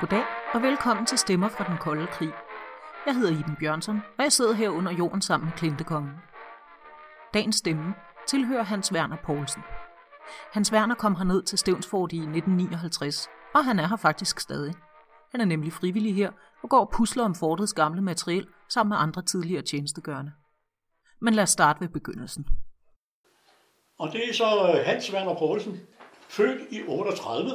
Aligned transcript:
Goddag 0.00 0.24
og 0.54 0.62
velkommen 0.62 1.06
til 1.06 1.18
Stemmer 1.18 1.48
fra 1.48 1.64
den 1.64 1.78
kolde 1.78 2.06
krig. 2.06 2.32
Jeg 3.06 3.14
hedder 3.14 3.40
Iben 3.40 3.56
Bjørnsson, 3.58 4.00
og 4.18 4.24
jeg 4.24 4.32
sidder 4.32 4.52
her 4.52 4.68
under 4.68 4.92
jorden 4.92 5.22
sammen 5.22 5.46
med 5.46 5.52
Klintekongen. 5.56 6.12
Dagens 7.34 7.56
stemme 7.56 7.94
tilhører 8.26 8.62
Hans 8.62 8.92
Werner 8.92 9.16
Poulsen. 9.24 9.62
Hans 10.52 10.72
Werner 10.72 10.94
kom 10.94 11.14
herned 11.14 11.42
til 11.42 11.58
Stevnsfort 11.58 12.12
i 12.12 12.16
1959, 12.16 13.28
og 13.54 13.64
han 13.64 13.78
er 13.78 13.86
her 13.86 13.96
faktisk 13.96 14.40
stadig. 14.40 14.74
Han 15.30 15.40
er 15.40 15.44
nemlig 15.44 15.72
frivillig 15.72 16.14
her 16.14 16.30
og 16.62 16.70
går 16.70 16.80
og 16.80 16.90
pusler 16.90 17.24
om 17.24 17.34
fortets 17.34 17.74
gamle 17.74 18.02
materiel 18.02 18.46
sammen 18.68 18.88
med 18.88 18.96
andre 18.98 19.22
tidligere 19.22 19.62
tjenestegørende. 19.62 20.32
Men 21.20 21.34
lad 21.34 21.42
os 21.42 21.50
starte 21.50 21.80
ved 21.80 21.88
begyndelsen. 21.88 22.46
Og 23.98 24.12
det 24.12 24.28
er 24.28 24.34
så 24.34 24.74
øh, 24.74 24.86
Hans 24.86 25.12
Werner 25.12 25.34
Poulsen, 25.34 25.80
født 26.28 26.60
i 26.70 26.82
38, 26.88 27.50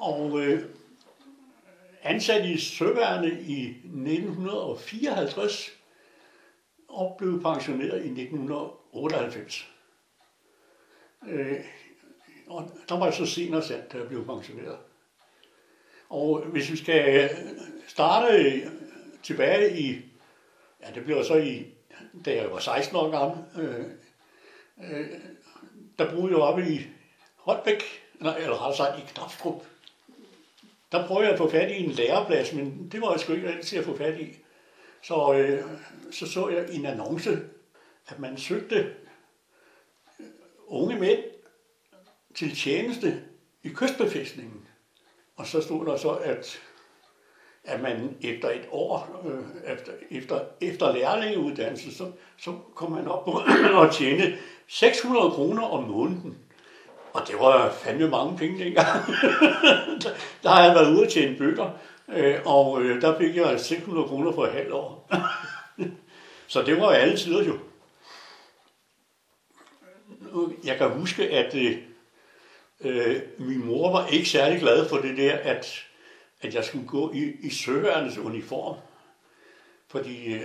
og 0.00 0.40
øh, 0.40 0.62
ansat 2.02 2.44
i 2.44 2.60
Søværne 2.60 3.40
i 3.40 3.68
1954 3.68 5.70
og 6.88 7.14
blev 7.18 7.42
pensioneret 7.42 8.04
i 8.04 8.22
1998. 8.22 9.68
Øh, 11.28 11.64
og 12.46 12.70
der 12.88 12.98
var 12.98 13.04
jeg 13.04 13.14
så 13.14 13.26
senere 13.26 13.62
sandt, 13.62 13.92
da 13.92 13.98
jeg 13.98 14.08
blev 14.08 14.26
pensioneret. 14.26 14.78
Og 16.08 16.40
hvis 16.40 16.70
vi 16.70 16.76
skal 16.76 17.30
starte 17.88 18.62
tilbage 19.22 19.80
i, 19.80 20.00
ja 20.82 20.86
det 20.94 21.04
blev 21.04 21.24
så 21.24 21.34
i, 21.34 21.66
da 22.24 22.34
jeg 22.34 22.50
var 22.50 22.58
16 22.58 22.96
år 22.96 23.10
gammel, 23.10 23.44
øh, 23.58 23.86
øh, 24.90 25.06
der 25.98 26.14
boede 26.14 26.32
jeg 26.32 26.42
oppe 26.42 26.68
i 26.68 26.80
Holbæk, 27.36 27.82
eller, 28.18 28.34
eller 28.34 28.66
rettere 28.66 28.76
sagt 28.76 28.98
i 28.98 29.12
Knapstrup. 29.14 29.62
Der 30.92 31.06
prøvede 31.06 31.24
jeg 31.24 31.32
at 31.32 31.38
få 31.38 31.50
fat 31.50 31.70
i 31.70 31.84
en 31.84 31.90
læreplads, 31.90 32.52
men 32.52 32.88
det 32.92 33.00
var 33.00 33.10
jeg 33.10 33.20
sgu 33.20 33.32
ikke 33.32 33.48
rigtig 33.48 33.66
til 33.66 33.78
at 33.78 33.84
få 33.84 33.96
fat 33.96 34.20
i. 34.20 34.36
Så, 35.02 35.32
øh, 35.32 35.64
så 36.10 36.26
så 36.26 36.48
jeg 36.48 36.66
en 36.70 36.86
annonce, 36.86 37.38
at 38.08 38.18
man 38.18 38.38
søgte 38.38 38.94
unge 40.66 40.98
mænd 40.98 41.20
til 42.34 42.56
tjeneste 42.56 43.22
i 43.62 43.68
kystbefæstningen. 43.68 44.68
Og 45.36 45.46
så 45.46 45.60
stod 45.60 45.86
der 45.86 45.96
så, 45.96 46.10
at, 46.10 46.60
at 47.64 47.80
man 47.80 48.16
efter 48.20 48.50
et 48.50 48.68
år, 48.70 49.22
øh, 49.26 49.72
efter, 49.72 49.92
efter, 50.10 50.40
efter 50.60 50.92
lærlingeuddannelse, 50.92 51.94
så, 51.96 52.12
så 52.38 52.58
kom 52.74 52.92
man 52.92 53.08
op 53.08 53.24
på 53.24 53.38
at 53.84 53.94
tjene 53.94 54.38
600 54.66 55.30
kroner 55.30 55.62
om 55.62 55.84
måneden. 55.84 56.38
Og 57.12 57.28
det 57.28 57.36
var 57.38 57.72
fandme 57.72 58.08
mange 58.08 58.38
penge 58.38 58.64
dengang. 58.64 59.06
der 60.42 60.48
har 60.48 60.64
jeg 60.64 60.74
været 60.74 60.98
ude 60.98 61.06
til 61.06 61.28
en 61.28 61.38
bøger, 61.38 61.70
øh, 62.08 62.38
og 62.44 62.82
øh, 62.82 63.00
der 63.00 63.18
fik 63.18 63.36
jeg 63.36 63.60
600 63.60 64.08
kroner 64.08 64.32
for 64.32 64.44
et 64.44 64.52
halvt 64.52 64.72
år. 64.72 65.08
Så 66.46 66.62
det 66.62 66.76
var 66.76 66.82
jo 66.82 66.90
alle 66.90 67.16
tider 67.16 67.44
jo. 67.44 67.58
Jeg 70.64 70.78
kan 70.78 70.90
huske, 70.90 71.30
at 71.30 71.54
øh, 71.54 71.76
øh, 72.80 73.22
min 73.38 73.66
mor 73.66 73.92
var 73.92 74.06
ikke 74.06 74.28
særlig 74.28 74.60
glad 74.60 74.88
for 74.88 74.96
det 74.96 75.16
der, 75.16 75.36
at, 75.36 75.84
at 76.40 76.54
jeg 76.54 76.64
skulle 76.64 76.86
gå 76.86 77.12
i, 77.12 77.32
i 77.40 77.50
søværnets 77.50 78.18
uniform. 78.18 78.76
Fordi 79.88 80.34
øh, 80.34 80.40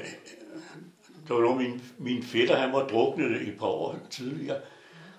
det 1.27 1.29
var 1.29 1.39
noget, 1.39 1.57
min, 1.57 1.81
min 1.97 2.23
fætter, 2.23 2.55
han 2.55 2.73
var 2.73 2.87
druknet 2.87 3.47
et 3.47 3.57
par 3.59 3.67
år 3.67 3.97
tidligere. 4.09 4.61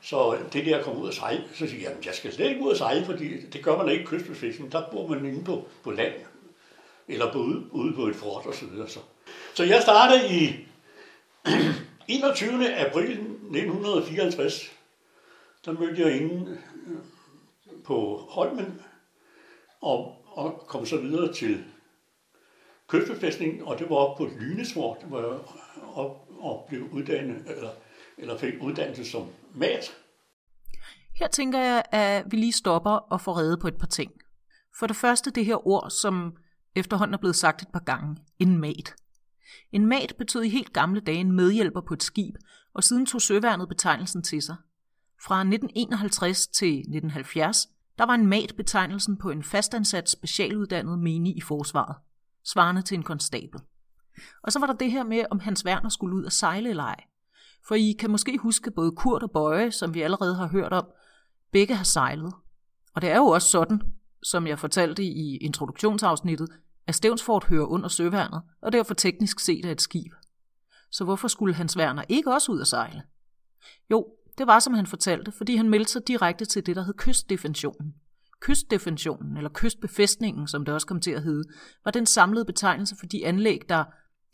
Så 0.05 0.39
det 0.53 0.67
der 0.67 0.83
kom 0.83 0.97
ud 0.97 1.07
og 1.07 1.15
sejle, 1.15 1.45
så 1.55 1.67
siger 1.67 1.83
jeg, 1.83 1.99
at 1.99 2.07
jeg 2.07 2.15
skal 2.15 2.33
slet 2.33 2.51
ikke 2.51 2.63
ud 2.63 2.71
og 2.71 2.77
sejle, 2.77 3.05
fordi 3.05 3.47
det 3.47 3.65
gør 3.65 3.77
man 3.77 3.89
ikke 3.89 4.03
i 4.03 4.07
kystbefæstningen. 4.07 4.73
Der 4.73 4.91
bor 4.91 5.07
man 5.07 5.27
inde 5.27 5.45
på, 5.45 5.65
på 5.83 5.91
land, 5.91 6.15
eller 7.09 7.33
på, 7.33 7.39
ude, 7.39 7.73
ude 7.73 7.95
på 7.95 8.07
et 8.07 8.17
fort 8.17 8.47
og 8.47 8.55
så 8.55 8.67
videre. 8.67 8.89
Så, 8.89 9.01
så 9.55 9.65
jeg 9.65 9.83
startede 9.83 10.35
i 10.35 10.67
21. 12.09 12.75
april 12.77 13.11
1954. 13.11 14.73
Der 15.65 15.73
mødte 15.73 16.03
jeg 16.03 16.17
inde 16.17 16.59
øh, 16.87 16.97
på 17.85 18.27
Holmen, 18.29 18.81
og, 19.81 20.15
og 20.27 20.65
kom 20.67 20.87
så 20.87 20.97
videre 20.97 21.33
til 21.33 21.65
kystbefæstningen, 22.89 23.63
og 23.63 23.79
det 23.79 23.91
var 23.91 23.97
oppe 23.97 24.25
på 24.25 24.31
Lynesvort, 24.41 24.99
hvor 25.05 25.21
jeg 25.21 25.39
op 25.95 26.29
og 26.39 26.65
blev 26.69 26.83
uddannet, 26.93 27.43
eller, 27.57 27.71
eller 28.19 28.39
fik 28.39 28.55
uddannelse 28.63 29.11
som 29.11 29.29
mat. 29.55 29.97
Her 31.19 31.29
tænker 31.29 31.61
jeg, 31.61 31.83
at 31.93 32.25
vi 32.31 32.37
lige 32.37 32.53
stopper 32.53 32.91
og 32.91 33.21
får 33.21 33.37
reddet 33.37 33.61
på 33.61 33.69
et 33.69 33.77
par 33.79 33.87
ting. 33.87 34.13
For 34.79 34.87
det 34.87 34.97
første 34.97 35.31
det 35.31 35.45
her 35.45 35.67
ord, 35.67 35.91
som 35.91 36.37
efterhånden 36.75 37.15
er 37.15 37.19
blevet 37.19 37.37
sagt 37.37 37.63
et 37.63 37.69
par 37.73 37.81
gange, 37.81 38.17
en 38.39 38.59
mat. 38.59 38.95
En 39.73 39.87
mat 39.87 40.15
betød 40.19 40.43
i 40.43 40.49
helt 40.49 40.73
gamle 40.73 41.01
dage 41.01 41.19
en 41.19 41.33
medhjælper 41.33 41.81
på 41.81 41.95
et 41.95 42.03
skib, 42.03 42.35
og 42.75 42.85
siden 42.85 43.07
tog 43.07 43.23
søværnet 43.23 43.69
betegnelsen 43.69 44.23
til 44.23 44.43
sig. 44.43 44.57
Fra 45.25 45.41
1951 45.41 46.47
til 46.47 46.79
1970, 46.79 47.69
der 47.99 48.07
var 48.07 48.15
en 48.15 48.27
mat 48.27 48.53
betegnelsen 48.57 49.17
på 49.17 49.31
en 49.31 49.43
fastansat 49.43 50.11
specialuddannet 50.11 50.99
menig 50.99 51.37
i 51.37 51.41
forsvaret, 51.41 51.97
svarende 52.45 52.83
til 52.83 52.95
en 52.95 53.03
konstabel. 53.03 53.61
Og 54.43 54.53
så 54.53 54.59
var 54.59 54.67
der 54.67 54.75
det 54.75 54.91
her 54.91 55.05
med, 55.05 55.25
om 55.31 55.41
Hans 55.41 55.65
Werner 55.67 55.89
skulle 55.89 56.17
ud 56.17 56.25
og 56.25 56.33
sejle 56.33 56.71
eller 56.71 56.85
ej. 56.85 57.05
For 57.67 57.75
I 57.75 57.97
kan 57.99 58.11
måske 58.11 58.39
huske 58.39 58.71
både 58.71 58.93
Kurt 58.93 59.23
og 59.23 59.31
Bøje, 59.31 59.71
som 59.71 59.95
vi 59.95 60.03
allerede 60.03 60.35
har 60.35 60.49
hørt 60.49 60.73
om, 60.73 60.87
begge 61.53 61.75
har 61.75 61.85
sejlet. 61.85 62.33
Og 62.95 63.03
det 63.03 63.11
er 63.11 63.17
jo 63.17 63.27
også 63.27 63.49
sådan, 63.49 63.81
som 64.23 64.47
jeg 64.47 64.59
fortalte 64.59 65.05
i 65.05 65.37
introduktionsafsnittet, 65.37 66.49
at 66.87 66.95
Stevnsfort 66.95 67.45
hører 67.45 67.67
under 67.67 67.89
søværnet, 67.89 68.43
og 68.63 68.73
derfor 68.73 68.95
teknisk 68.95 69.41
set 69.41 69.65
er 69.65 69.73
et 69.73 69.81
skib. 69.81 70.13
Så 70.91 71.05
hvorfor 71.05 71.29
skulle 71.29 71.55
Hans 71.55 71.77
Werner 71.77 72.05
ikke 72.09 72.33
også 72.33 72.53
ud 72.53 72.61
at 72.61 72.67
sejle? 72.67 73.03
Jo, 73.91 74.07
det 74.39 74.47
var 74.47 74.59
som 74.59 74.75
han 74.75 74.87
fortalte, 74.87 75.33
fordi 75.33 75.57
han 75.57 75.71
meldte 75.71 75.93
sig 75.93 76.09
direkte 76.09 76.45
til 76.45 76.67
det, 76.67 76.77
der 76.77 76.83
hed 76.83 76.95
kystdefensionen. 76.95 77.95
Kystdefensionen, 78.41 79.37
eller 79.37 79.51
kystbefæstningen, 79.55 80.49
som 80.49 80.65
det 80.65 80.75
også 80.75 80.87
kom 80.87 81.01
til 81.01 81.11
at 81.11 81.23
hedde, 81.23 81.45
var 81.85 81.91
den 81.91 82.07
samlede 82.07 82.45
betegnelse 82.45 82.97
for 82.99 83.07
de 83.07 83.27
anlæg, 83.27 83.61
der, 83.69 83.85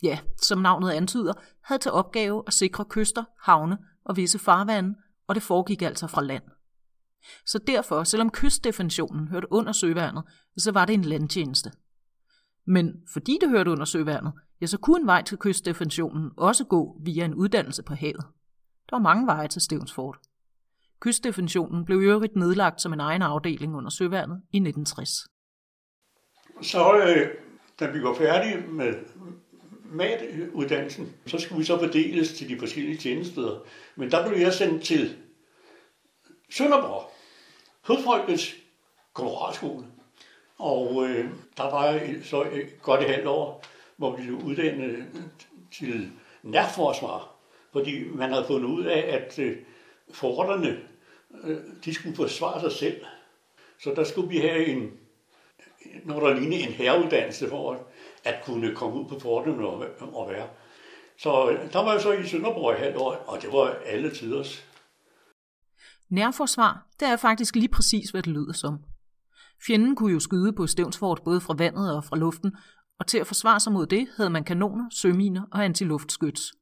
ja, 0.03 0.19
som 0.37 0.59
navnet 0.59 0.91
antyder, 0.91 1.33
havde 1.63 1.81
til 1.81 1.91
opgave 1.91 2.43
at 2.47 2.53
sikre 2.53 2.85
kyster, 2.85 3.23
havne 3.39 3.77
og 4.05 4.17
visse 4.17 4.39
farvande, 4.39 4.95
og 5.27 5.35
det 5.35 5.43
foregik 5.43 5.81
altså 5.81 6.07
fra 6.07 6.21
land. 6.21 6.43
Så 7.45 7.59
derfor, 7.67 8.03
selvom 8.03 8.31
kystdefensionen 8.31 9.27
hørte 9.27 9.51
under 9.51 9.71
søværnet, 9.71 10.23
så 10.57 10.71
var 10.71 10.85
det 10.85 10.93
en 10.93 11.05
landtjeneste. 11.05 11.71
Men 12.65 12.93
fordi 13.13 13.37
det 13.41 13.49
hørte 13.49 13.71
under 13.71 13.85
søværnet, 13.85 14.33
ja, 14.61 14.65
så 14.65 14.77
kunne 14.77 15.01
en 15.01 15.07
vej 15.07 15.23
til 15.23 15.37
kystdefensionen 15.37 16.31
også 16.37 16.65
gå 16.65 16.97
via 17.03 17.25
en 17.25 17.33
uddannelse 17.33 17.83
på 17.83 17.93
havet. 17.93 18.25
Der 18.89 18.95
var 18.95 18.99
mange 18.99 19.27
veje 19.27 19.47
til 19.47 19.61
Stevensfort. 19.61 20.17
Kystdefensionen 20.99 21.85
blev 21.85 22.01
i 22.01 22.05
øvrigt 22.05 22.35
nedlagt 22.35 22.81
som 22.81 22.93
en 22.93 22.99
egen 22.99 23.21
afdeling 23.21 23.75
under 23.75 23.89
søværnet 23.89 24.41
i 24.51 24.57
1960. 24.57 25.09
Så 26.61 26.97
øh, 26.97 27.27
da 27.79 27.91
vi 27.91 28.03
var 28.03 28.13
færdige 28.13 28.67
med 28.67 28.93
matuddannelsen, 29.91 31.15
så 31.25 31.37
skulle 31.37 31.59
vi 31.59 31.65
så 31.65 31.79
fordeles 31.79 32.33
til 32.33 32.49
de 32.49 32.59
forskellige 32.59 32.97
tjenesteder. 32.97 33.59
Men 33.95 34.11
der 34.11 34.27
blev 34.27 34.39
jeg 34.39 34.53
sendt 34.53 34.83
til 34.83 35.17
Sønderborg, 36.49 37.11
Hødfolkets 37.87 38.55
Koloralskole. 39.13 39.85
Og 40.57 41.07
øh, 41.07 41.29
der 41.57 41.63
var 41.63 41.99
så 42.23 42.41
et 42.41 42.81
godt 42.81 43.01
et 43.01 43.09
halvt 43.09 43.27
år, 43.27 43.65
hvor 43.97 44.15
vi 44.15 44.23
blev 44.23 44.35
uddannet 44.35 45.05
til 45.71 46.11
nærforsvar. 46.43 47.35
Fordi 47.71 48.03
man 48.03 48.31
havde 48.31 48.45
fundet 48.45 48.69
ud 48.69 48.85
af, 48.85 48.99
at 48.99 49.39
øh, 49.39 49.57
forterne, 50.11 50.79
øh, 51.43 51.57
de 51.85 51.93
skulle 51.93 52.15
forsvare 52.15 52.61
sig 52.61 52.71
selv. 52.71 53.05
Så 53.79 53.93
der 53.95 54.03
skulle 54.03 54.29
vi 54.29 54.37
have 54.37 54.65
en, 54.65 54.91
når 56.03 56.19
der 56.19 56.33
lignede 56.33 56.61
en 56.61 56.71
herreuddannelse 56.71 57.49
for 57.49 57.71
at 57.71 57.79
at 58.23 58.35
kunne 58.45 58.75
komme 58.75 58.99
ud 58.99 59.09
på 59.09 59.19
porten 59.19 59.59
og, 59.59 59.85
og 60.13 60.29
være. 60.29 60.47
Så 61.17 61.57
der 61.73 61.83
var 61.83 61.91
jeg 61.91 62.01
så 62.01 62.11
i 62.11 62.27
Sønderborg 62.27 62.75
i 62.75 62.79
halvt 62.79 62.97
år, 62.97 63.15
og 63.27 63.41
det 63.41 63.49
var 63.53 63.75
alle 63.85 64.11
tiders. 64.15 64.65
Nærforsvar, 66.09 66.87
det 66.99 67.07
er 67.07 67.15
faktisk 67.15 67.55
lige 67.55 67.67
præcis, 67.67 68.09
hvad 68.09 68.23
det 68.23 68.31
lyder 68.31 68.53
som. 68.53 68.79
Fjenden 69.67 69.95
kunne 69.95 70.13
jo 70.13 70.19
skyde 70.19 70.53
på 70.53 70.67
Stevnsfort 70.67 71.21
både 71.25 71.41
fra 71.41 71.55
vandet 71.57 71.95
og 71.95 72.03
fra 72.03 72.17
luften, 72.17 72.51
og 72.99 73.07
til 73.07 73.17
at 73.17 73.27
forsvare 73.27 73.59
sig 73.59 73.73
mod 73.73 73.85
det 73.85 74.07
havde 74.17 74.29
man 74.29 74.43
kanoner, 74.43 74.89
søminer 74.91 75.41
og 75.51 75.65
antiluftskyts. 75.65 76.53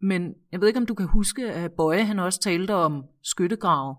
Men 0.00 0.34
jeg 0.52 0.60
ved 0.60 0.68
ikke, 0.68 0.80
om 0.80 0.86
du 0.86 0.94
kan 0.94 1.06
huske, 1.06 1.50
at 1.50 1.72
Bøje 1.72 2.04
han 2.04 2.18
også 2.18 2.40
talte 2.40 2.74
om 2.74 3.04
skyttegrave. 3.22 3.96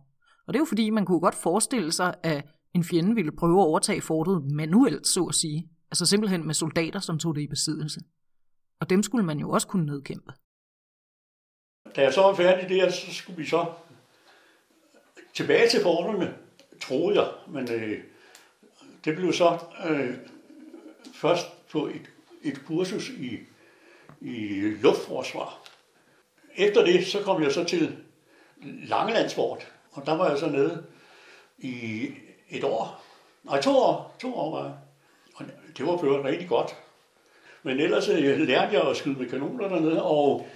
Og 0.48 0.54
det 0.54 0.56
er 0.56 0.62
jo 0.62 0.66
fordi, 0.66 0.90
man 0.90 1.06
kunne 1.06 1.20
godt 1.20 1.36
forestille 1.36 1.92
sig, 1.92 2.16
at 2.24 2.46
en 2.74 2.84
fjende 2.84 3.16
ville 3.16 3.32
prøve 3.32 3.60
at 3.60 3.66
overtage 3.66 4.02
fortet 4.02 4.44
manuelt, 4.52 5.08
så 5.08 5.24
at 5.24 5.36
sige. 5.36 5.70
Altså 5.94 6.06
simpelthen 6.06 6.48
med 6.48 6.54
soldater, 6.54 7.00
som 7.00 7.20
tog 7.20 7.36
det 7.36 7.42
i 7.42 7.48
besiddelse. 7.48 8.00
Og 8.80 8.90
dem 8.90 9.04
skulle 9.04 9.26
man 9.26 9.40
jo 9.40 9.50
også 9.50 9.68
kunne 9.68 9.86
nedkæmpe. 9.86 10.34
Da 11.96 12.02
jeg 12.02 12.14
så 12.14 12.22
var 12.22 12.34
færdig 12.34 12.70
der, 12.70 12.92
så 12.92 13.14
skulle 13.14 13.38
vi 13.38 13.46
så 13.46 13.74
tilbage 15.34 15.70
til 15.70 15.82
forholdene, 15.82 16.36
troede 16.82 17.22
jeg. 17.22 17.32
Men 17.48 17.72
øh, 17.72 18.04
det 19.06 19.16
blev 19.16 19.34
så 19.34 19.60
øh, 19.90 20.18
først 21.14 21.46
på 21.72 21.88
et, 21.88 22.12
et 22.44 22.66
kursus 22.66 23.10
i, 23.10 23.40
i 24.22 24.60
luftforsvar. 24.60 25.60
Efter 26.56 26.86
det, 26.86 27.08
så 27.08 27.24
kom 27.24 27.44
jeg 27.44 27.52
så 27.52 27.64
til 27.64 27.98
Langelandsfort, 28.64 29.74
og 29.92 30.06
der 30.06 30.18
var 30.18 30.30
jeg 30.30 30.40
så 30.40 30.50
nede 30.50 30.86
i 31.58 32.10
et 32.50 32.64
år. 32.64 33.04
Nej, 33.44 33.62
to 33.62 33.78
år. 33.78 34.16
To 34.20 34.36
år 34.36 34.58
var 34.58 34.66
jeg. 34.66 34.78
Det 35.78 35.86
var 35.86 35.98
blevet 35.98 36.26
rigtig 36.26 36.50
godt. 36.50 36.76
Men 37.64 37.80
ellers 37.80 38.10
øh, 38.10 38.40
lærte 38.40 38.74
jeg 38.74 38.90
at 38.90 38.98
skyde 38.98 39.20
med 39.20 39.30
kanoner 39.30 39.68
dernede, 39.68 40.04
og, 40.04 40.48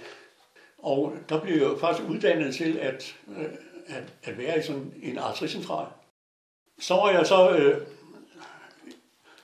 og 0.78 1.14
der 1.28 1.40
blev 1.40 1.62
jeg 1.62 1.78
faktisk 1.80 2.08
uddannet 2.08 2.54
til 2.54 2.78
at, 2.78 3.16
øh, 3.38 3.44
at, 3.86 4.02
at 4.22 4.38
være 4.38 4.58
i 4.58 4.62
sådan 4.62 4.94
en 5.02 5.18
artillericentral. 5.18 5.86
Så 6.80 6.94
var 6.94 7.10
jeg 7.10 7.26
så, 7.26 7.50
øh, 7.50 7.86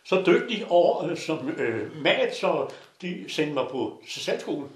så 0.04 0.22
dygtig 0.26 0.66
over 0.68 1.04
øh, 1.04 1.16
som 1.16 1.48
øh, 1.48 1.96
mat, 2.02 2.36
så 2.36 2.72
de 3.02 3.24
sendte 3.28 3.54
mig 3.54 3.66
på 3.70 4.02
sergeantskolen. 4.08 4.70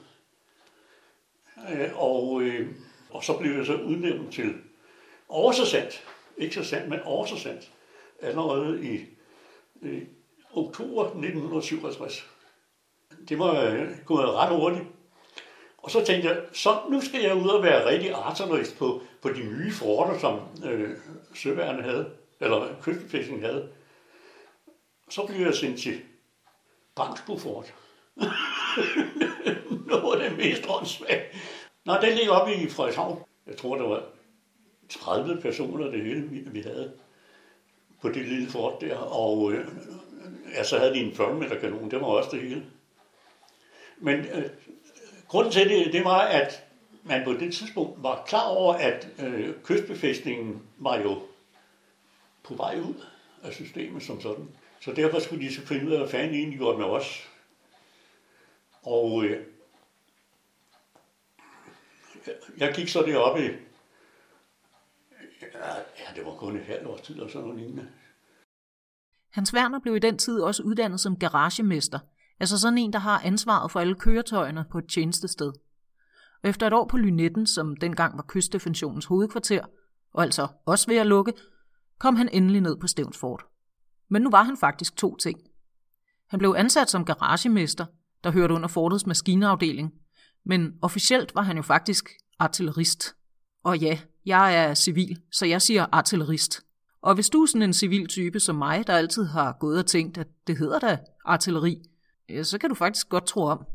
Øh, 1.72 1.90
og, 1.94 2.42
øh, 2.42 2.68
og 3.10 3.24
så 3.24 3.38
blev 3.38 3.56
jeg 3.56 3.66
så 3.66 3.74
udnævnt 3.74 4.32
til 4.32 4.54
oversergeant. 5.28 6.04
Ikke 6.36 6.54
så 6.54 6.64
sandt, 6.64 6.88
men 6.88 7.00
oversergeant. 7.00 7.72
Allerede 8.22 8.84
i, 8.84 9.00
i 9.86 10.00
oktober 10.54 11.04
1967. 11.04 12.26
Det 13.28 13.38
var 13.38 13.64
øh, 13.64 13.88
gået 14.06 14.34
ret 14.34 14.56
hurtigt. 14.56 14.84
Og 15.78 15.90
så 15.90 16.04
tænkte 16.04 16.28
jeg, 16.28 16.42
så 16.52 16.78
nu 16.90 17.00
skal 17.00 17.20
jeg 17.20 17.36
ud 17.36 17.48
og 17.48 17.62
være 17.62 17.86
rigtig 17.88 18.12
artillerist 18.12 18.78
på, 18.78 19.02
på 19.22 19.28
de 19.28 19.44
nye 19.44 19.72
forter, 19.72 20.18
som 20.18 20.40
øh, 20.64 20.96
søværende 21.34 21.82
havde, 21.82 22.10
eller 22.40 22.68
kystbefæstningen 22.82 23.44
havde. 23.44 23.68
Så 25.10 25.26
blev 25.26 25.40
jeg 25.40 25.54
sendt 25.54 25.80
til 25.80 26.00
Bangsbo 26.96 27.38
Fort. 27.38 27.74
Noget 29.86 30.20
af 30.20 30.30
det 30.30 30.38
mest 30.38 30.64
åndssvagt. 30.68 31.36
Nå, 31.84 31.94
den 32.02 32.14
ligger 32.14 32.32
oppe 32.32 32.54
i 32.54 32.68
Frederikshavn. 32.68 33.22
Jeg 33.46 33.56
tror, 33.56 33.76
der 33.76 33.88
var 33.88 34.02
30 34.88 35.40
personer, 35.40 35.90
det 35.90 36.02
hele 36.02 36.22
vi, 36.22 36.38
vi 36.38 36.60
havde 36.60 36.92
på 38.02 38.08
det 38.08 38.28
lille 38.28 38.48
fort 38.48 38.80
der. 38.80 38.96
Og 38.96 39.52
øh, 39.52 39.66
ja, 40.54 40.64
så 40.64 40.78
havde 40.78 40.94
de 40.94 41.00
en 41.00 41.14
40 41.14 41.34
meter 41.34 41.60
kanon, 41.60 41.90
det 41.90 42.00
var 42.00 42.06
også 42.06 42.30
det 42.32 42.40
hele. 42.40 42.66
Men 43.98 44.24
øh, 44.24 44.50
grunden 45.28 45.52
til 45.52 45.68
det, 45.68 45.92
det 45.92 46.04
var, 46.04 46.20
at 46.20 46.64
man 47.02 47.24
på 47.24 47.32
det 47.32 47.54
tidspunkt 47.54 48.02
var 48.02 48.24
klar 48.26 48.48
over, 48.48 48.74
at 48.74 49.08
øh, 49.18 49.54
kystbefæstningen 49.64 50.62
var 50.76 50.98
jo 50.98 51.22
på 52.42 52.54
vej 52.54 52.80
ud 52.80 53.04
af 53.42 53.52
systemet 53.52 54.02
som 54.02 54.20
sådan. 54.20 54.48
Så 54.80 54.92
derfor 54.92 55.18
skulle 55.18 55.46
de 55.46 55.54
så 55.54 55.66
finde 55.66 55.86
ud 55.86 55.92
af, 55.92 55.98
hvad 55.98 56.08
fanden 56.08 56.34
egentlig 56.34 56.58
gjorde 56.58 56.78
med 56.78 56.86
os. 56.86 57.28
Og 58.82 59.24
øh, 59.24 59.46
jeg 62.58 62.74
gik 62.74 62.88
så 62.88 63.02
deroppe 63.02 63.46
i, 63.46 63.48
ja, 65.42 66.14
det 66.16 66.26
var 66.26 66.34
kun 66.34 66.56
et 66.56 66.64
halvt 66.64 66.86
års 66.86 67.00
tid 67.00 67.20
og 67.20 67.30
sådan 67.30 67.48
noget 67.48 67.60
lignende. 67.60 67.88
Hans 69.32 69.54
Werner 69.54 69.78
blev 69.80 69.96
i 69.96 69.98
den 69.98 70.18
tid 70.18 70.40
også 70.40 70.62
uddannet 70.62 71.00
som 71.00 71.16
garagemester, 71.16 71.98
altså 72.40 72.58
sådan 72.58 72.78
en, 72.78 72.92
der 72.92 72.98
har 72.98 73.20
ansvaret 73.24 73.70
for 73.70 73.80
alle 73.80 73.94
køretøjerne 73.94 74.64
på 74.70 74.78
et 74.78 74.88
tjenestested. 74.88 75.52
Og 76.42 76.48
efter 76.48 76.66
et 76.66 76.72
år 76.72 76.86
på 76.86 76.96
Lynetten, 76.96 77.46
som 77.46 77.76
dengang 77.76 78.16
var 78.16 78.24
kystdefensionens 78.28 79.04
hovedkvarter, 79.04 79.64
og 80.14 80.22
altså 80.22 80.46
også 80.66 80.86
ved 80.86 80.96
at 80.96 81.06
lukke, 81.06 81.32
kom 81.98 82.16
han 82.16 82.28
endelig 82.32 82.60
ned 82.60 82.76
på 82.76 82.86
Stævnsfort. 82.86 83.42
Men 84.08 84.22
nu 84.22 84.30
var 84.30 84.42
han 84.42 84.56
faktisk 84.56 84.96
to 84.96 85.16
ting. 85.16 85.40
Han 86.28 86.38
blev 86.38 86.54
ansat 86.58 86.90
som 86.90 87.04
garagemester, 87.04 87.86
der 88.24 88.30
hørte 88.30 88.54
under 88.54 88.68
fortets 88.68 89.06
maskineafdeling, 89.06 89.92
men 90.44 90.72
officielt 90.82 91.34
var 91.34 91.42
han 91.42 91.56
jo 91.56 91.62
faktisk 91.62 92.10
artillerist. 92.38 93.16
Og 93.64 93.78
ja, 93.78 93.98
jeg 94.26 94.56
er 94.56 94.74
civil, 94.74 95.20
så 95.32 95.46
jeg 95.46 95.62
siger 95.62 95.86
artillerist. 95.92 96.67
Og 97.02 97.14
hvis 97.14 97.30
du 97.30 97.42
er 97.42 97.46
sådan 97.46 97.62
en 97.62 97.72
civil 97.72 98.06
type 98.06 98.40
som 98.40 98.56
mig, 98.56 98.86
der 98.86 98.92
altid 98.92 99.24
har 99.24 99.56
gået 99.60 99.78
og 99.78 99.86
tænkt, 99.86 100.18
at 100.18 100.26
det 100.46 100.58
hedder 100.58 100.78
da 100.78 100.98
artilleri, 101.24 101.82
så 102.42 102.58
kan 102.58 102.68
du 102.68 102.74
faktisk 102.74 103.08
godt 103.08 103.26
tro 103.26 103.42
om. 103.42 103.66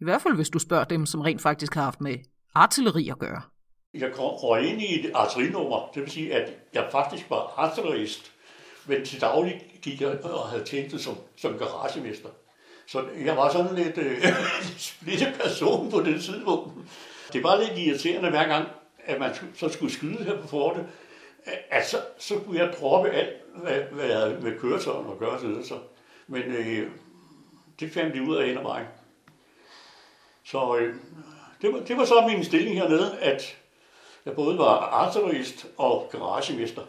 I 0.00 0.04
hvert 0.04 0.22
fald 0.22 0.34
hvis 0.34 0.50
du 0.50 0.58
spørger 0.58 0.84
dem, 0.84 1.06
som 1.06 1.20
rent 1.20 1.42
faktisk 1.42 1.74
har 1.74 1.82
haft 1.82 2.00
med 2.00 2.18
artilleri 2.54 3.08
at 3.08 3.18
gøre. 3.18 3.42
Jeg 3.94 4.10
røg 4.18 4.66
ind 4.66 4.82
i 4.82 5.00
et 5.00 5.10
artillerinummer, 5.14 5.90
det 5.94 6.02
vil 6.02 6.10
sige, 6.10 6.34
at 6.34 6.52
jeg 6.74 6.88
faktisk 6.92 7.30
var 7.30 7.54
artillerist, 7.56 8.32
men 8.86 9.04
til 9.04 9.20
daglig 9.20 9.62
gik 9.82 10.00
jeg 10.00 10.24
og 10.24 10.48
havde 10.48 10.64
tjent 10.64 11.00
som, 11.00 11.16
som 11.36 11.58
garagemester. 11.58 12.28
Så 12.86 13.04
jeg 13.24 13.36
var 13.36 13.52
sådan 13.52 13.74
lidt 13.74 13.98
øh, 13.98 14.22
splittet 14.78 15.34
person 15.44 15.90
på 15.90 16.00
det 16.00 16.22
tidspunkt. 16.22 16.72
Det 17.32 17.42
var 17.42 17.56
lidt 17.56 17.78
irriterende 17.78 18.30
hver 18.30 18.48
gang, 18.48 18.68
at 19.04 19.20
man 19.20 19.30
så 19.54 19.68
skulle 19.68 19.92
skyde 19.92 20.24
her 20.24 20.40
på 20.40 20.48
fortet, 20.48 20.86
at 21.70 21.86
så, 21.86 21.96
så 22.18 22.38
kunne 22.38 22.58
jeg 22.58 22.72
droppe 22.80 23.10
alt, 23.10 23.36
hvad, 23.54 23.82
hvad 23.82 24.06
jeg 24.06 24.18
havde 24.18 24.40
med 24.40 24.58
køretøjen 24.58 25.10
at 25.10 25.18
gøre. 25.18 25.40
Så, 25.40 25.68
så. 25.68 25.78
Men 26.26 26.42
øh, 26.42 26.90
det 27.80 27.92
fandt 27.92 28.14
de 28.14 28.22
ud 28.22 28.36
af 28.36 28.46
en 28.46 28.56
af 28.56 28.62
mig. 28.62 28.86
Så 30.44 30.76
øh, 30.76 30.94
det, 31.62 31.72
var, 31.72 31.78
det 31.80 31.96
var 31.96 32.04
så 32.04 32.26
min 32.28 32.44
stilling 32.44 32.76
hernede, 32.76 33.18
at 33.18 33.58
jeg 34.24 34.34
både 34.34 34.58
var 34.58 34.78
artillerist 34.78 35.66
og 35.76 36.08
garagemester. 36.12 36.82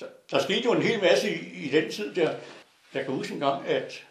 Der, 0.00 0.06
der 0.30 0.38
skete 0.38 0.62
jo 0.64 0.72
en 0.72 0.82
hel 0.82 1.00
masse 1.00 1.30
i, 1.30 1.64
i 1.64 1.68
den 1.68 1.90
tid 1.90 2.14
der. 2.14 2.34
Jeg 2.94 3.04
kan 3.04 3.14
huske 3.14 3.34
en 3.34 3.40
gang, 3.40 3.66
at 3.66 4.06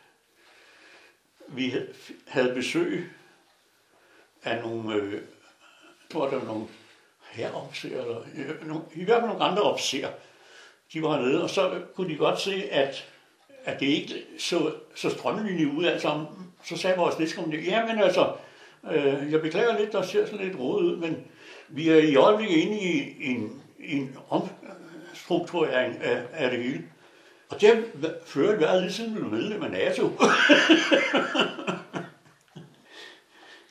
vi 1.48 1.74
havde 2.28 2.54
besøg 2.54 3.10
af 4.44 4.62
nogle, 4.62 4.96
øh, 4.96 5.14
jeg 5.14 5.22
tror, 6.12 6.30
der 6.30 6.38
var 6.38 6.46
nogle 6.46 6.68
herreofficerer, 7.36 8.02
eller 8.02 8.18
øh, 8.18 9.02
i 9.02 9.04
hvert 9.04 9.20
fald 9.20 9.30
nogle 9.30 9.44
andre 9.44 9.62
officerer. 9.62 10.10
De 10.94 11.02
var 11.02 11.18
hernede, 11.18 11.44
og 11.44 11.50
så 11.50 11.82
kunne 11.96 12.10
de 12.10 12.16
godt 12.18 12.42
se, 12.42 12.64
at, 12.72 13.06
at 13.66 13.80
det 13.80 13.86
ikke 13.86 14.14
så, 14.40 14.72
så 14.96 15.10
strømlinje 15.10 15.68
ud 15.68 15.86
alt 15.86 16.02
sammen. 16.02 16.28
Så 16.64 16.78
sagde 16.78 16.98
vores 16.98 17.20
næstkommende, 17.20 17.64
ja, 17.64 17.86
men 17.86 18.04
altså, 18.04 18.34
øh, 18.92 19.32
jeg 19.32 19.42
beklager 19.42 19.80
lidt, 19.80 19.92
der 19.92 20.02
ser 20.02 20.26
sådan 20.26 20.46
lidt 20.46 20.60
råd 20.60 20.84
ud, 20.84 20.98
men 20.98 21.18
vi 21.68 21.90
er 21.90 21.98
i 21.98 22.16
øjeblikket 22.16 22.58
inde 22.58 22.80
i, 22.80 23.16
en, 23.32 23.62
en 23.80 24.18
omstrukturering 24.30 26.04
af, 26.04 26.22
af 26.34 26.52
det 26.52 26.64
hele. 26.64 26.84
Og 27.50 27.62
det 27.62 27.70
har 27.70 27.84
ført 28.26 28.60
været 28.60 28.82
lige 28.82 28.94
siden 28.94 29.16
vi 29.16 29.20
blev 29.20 29.32
medlem 29.32 29.64
af 29.64 29.72
NATO. 29.72 30.06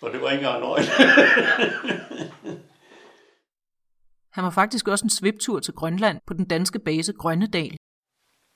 og 0.00 0.12
det 0.12 0.20
var 0.20 0.30
ikke 0.30 0.46
engang 0.46 0.60
løgn. 0.60 0.84
Han 4.34 4.44
var 4.44 4.50
faktisk 4.50 4.88
også 4.88 5.04
en 5.04 5.10
sviptur 5.10 5.60
til 5.60 5.74
Grønland 5.74 6.20
på 6.26 6.34
den 6.34 6.44
danske 6.44 6.78
base 6.78 7.12
Grønnedal. 7.12 7.76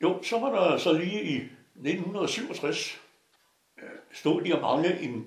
Jo, 0.03 0.23
så 0.23 0.39
var 0.39 0.51
der 0.51 0.79
så 0.79 0.93
lige 0.93 1.23
i 1.23 1.37
1967, 1.37 3.01
øh, 3.79 3.89
stod 4.13 4.43
de 4.43 4.55
og 4.55 4.61
manglede 4.61 5.01
en, 5.01 5.27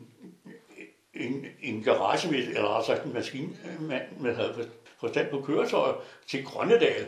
en, 1.14 1.46
en 1.62 1.84
garage, 1.84 2.38
eller 2.38 2.70
altså 2.70 3.02
en 3.06 3.14
maskinmand 3.14 4.04
øh, 4.18 4.24
man 4.24 4.36
havde 4.36 4.70
forstand 5.00 5.30
på 5.30 5.42
køretøjer 5.42 5.94
til 6.28 6.46
Grønnedal. 6.46 7.08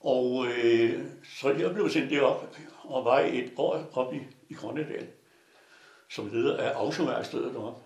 Og 0.00 0.46
øh, 0.46 1.06
så 1.24 1.50
jeg 1.50 1.74
blev 1.74 1.90
sendt 1.90 2.10
derop 2.10 2.56
og 2.82 3.04
var 3.04 3.18
et 3.18 3.52
år 3.56 3.90
op 3.92 4.14
i, 4.14 4.18
i 4.48 4.54
Grønnedal, 4.54 5.08
som 6.10 6.28
leder 6.32 6.56
af 6.56 6.70
autoværkstedet 6.70 7.54
deroppe. 7.54 7.80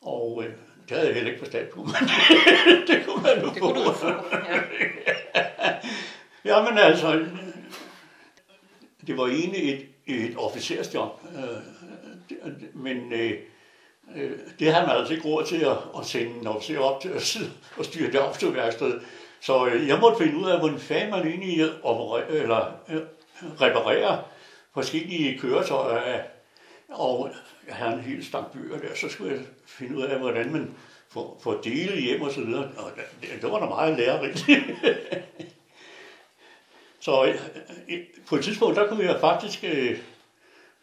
Og 0.00 0.44
øh, 0.44 0.54
det 0.88 0.96
havde 0.96 1.06
jeg 1.06 1.14
heller 1.14 1.30
ikke 1.30 1.44
forstand 1.44 1.66
på, 1.74 1.82
men 1.82 1.94
det 2.88 3.06
kunne 3.06 3.22
man 3.22 3.40
jo 3.40 3.48
det 3.48 3.58
få. 3.58 3.72
Kunne 3.72 3.94
få 3.94 4.06
ja. 4.06 5.72
Jamen 6.56 6.78
altså, 6.78 7.26
det 9.06 9.16
var 9.16 9.26
egentlig 9.26 9.74
et, 9.74 9.86
et 10.06 10.34
officersjob, 10.36 11.20
øh, 11.36 12.52
men 12.74 13.12
øh, 13.12 13.32
øh, 14.16 14.30
det 14.58 14.72
havde 14.72 14.86
man 14.86 14.96
altså 14.96 15.14
ikke 15.14 15.28
råd 15.28 15.44
til 15.44 15.64
at, 15.64 15.76
at 15.98 16.06
sende 16.06 16.40
en 16.40 16.46
officer 16.46 16.78
op 16.78 17.00
til 17.00 17.08
at 17.08 17.22
sidde 17.22 17.50
og 17.76 17.84
styre 17.84 18.12
det 18.12 18.18
autoværksted. 18.18 19.00
Så 19.40 19.66
jeg 19.66 19.98
måtte 20.00 20.24
finde 20.24 20.38
ud 20.38 20.48
af, 20.48 20.58
hvordan 20.58 20.78
fanden 20.78 21.10
man 21.10 21.26
egentlig 21.26 21.60
eller, 21.60 22.72
øh, 22.88 23.02
reparere 23.60 24.22
forskellige 24.74 25.38
køretøjer. 25.38 26.22
Og 26.88 27.30
jeg 27.66 27.74
havde 27.74 27.94
en 27.94 28.00
hel 28.00 28.24
stak 28.24 28.44
bøger 28.52 28.78
der, 28.78 28.94
så 28.94 29.08
skulle 29.08 29.34
jeg 29.34 29.42
finde 29.66 29.96
ud 29.96 30.02
af, 30.02 30.18
hvordan 30.18 30.52
man 30.52 30.74
får, 31.08 31.40
får 31.42 31.60
dele 31.60 32.00
hjem 32.00 32.22
og 32.22 32.32
så 32.32 32.40
videre. 32.40 32.70
Og 32.76 32.90
det, 33.20 33.42
det 33.42 33.50
var 33.50 33.58
da 33.58 33.66
meget 33.66 33.98
lærerigt. 33.98 34.38
så 37.00 37.24
øh, 37.24 37.40
øh, 37.88 38.00
på 38.26 38.36
et 38.36 38.44
tidspunkt, 38.44 38.76
der 38.76 38.88
kunne 38.88 39.04
jeg 39.04 39.20
faktisk 39.20 39.64
øh, 39.64 39.98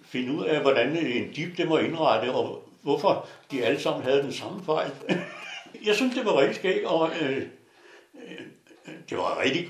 finde 0.06 0.34
ud 0.34 0.46
af, 0.46 0.62
hvordan 0.62 0.98
en 0.98 1.32
dip 1.32 1.58
det 1.58 1.70
var 1.70 1.80
indrettet, 1.80 2.34
og 2.34 2.70
hvorfor 2.82 3.28
de 3.52 3.66
alle 3.66 3.80
sammen 3.80 4.04
havde 4.04 4.24
den 4.24 4.34
samme 4.34 4.64
fejl. 4.64 4.92
jeg 5.88 5.96
synes, 5.96 6.16
det 6.16 6.26
var 6.26 6.40
rigtig 6.40 6.56
skægt, 6.56 6.86
og 6.86 7.10
øh, 7.22 7.38
øh 8.16 8.46
det 9.10 9.18
var 9.18 9.32
et 9.32 9.38
rigtig 9.38 9.68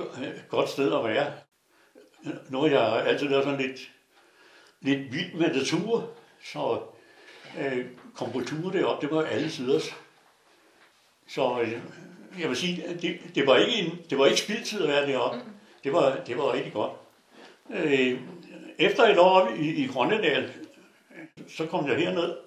godt 0.50 0.70
sted 0.70 0.94
at 0.94 1.04
være. 1.04 1.34
Nu 2.50 2.62
har 2.62 2.68
jeg 2.68 3.08
altid 3.08 3.28
været 3.28 3.44
sådan 3.44 3.62
lidt 3.62 3.92
lidt 4.82 5.14
vild 5.14 5.34
med 5.34 5.54
natur, 5.54 6.10
så 6.44 6.82
øh, 7.58 7.86
kom 8.14 8.32
på 8.32 8.42
ture 8.42 8.98
det 9.02 9.12
var 9.12 9.22
alle 9.22 9.50
sider. 9.50 9.80
Så 11.28 11.62
øh, 11.62 11.82
jeg 12.40 12.50
vil 12.50 12.58
sige, 12.58 12.84
det, 13.02 13.20
det 13.36 13.48
var 13.48 13.58
ikke, 13.58 13.74
en, 13.74 14.00
det 14.10 14.18
var 14.18 14.26
ikke 14.26 14.42
spildtid 14.42 14.82
at 14.82 14.88
være 14.88 15.08
deroppe. 15.08 15.40
Det 15.84 15.94
var, 15.94 16.16
det 16.28 16.38
var 16.38 16.54
rigtig 16.54 16.74
godt. 16.74 16.92
Øh, 17.70 18.22
efter 18.80 19.04
et 19.04 19.20
år 19.20 19.50
i, 19.60 19.84
i 19.84 19.88
Grønnedal, 19.88 20.54
så 21.48 21.66
kom 21.66 21.88
jeg 21.88 21.98
herned 21.98 22.38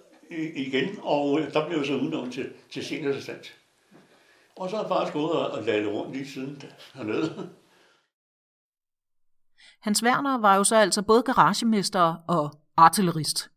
igen, 0.54 0.99
og 1.02 1.40
der 1.52 1.68
blev 1.68 1.78
jeg 1.78 1.87
så 1.87 1.94
udnævnt 1.94 2.35
til, 2.35 2.52
til 2.71 2.85
seniorassistent. 2.85 3.54
Og 4.56 4.71
så 4.71 4.76
har 4.76 4.82
jeg 4.82 4.90
faktisk 4.90 5.12
gået 5.12 5.32
og, 5.32 5.50
og 5.50 5.62
ladet 5.62 5.92
rundt 5.92 6.12
lige 6.12 6.28
siden 6.28 6.62
hernede. 6.94 7.50
Hans 9.80 10.02
Werner 10.02 10.38
var 10.38 10.56
jo 10.56 10.64
så 10.64 10.76
altså 10.76 11.02
både 11.02 11.23
garagemester 11.23 12.14
og 12.28 12.50
artillerist. 12.76 13.51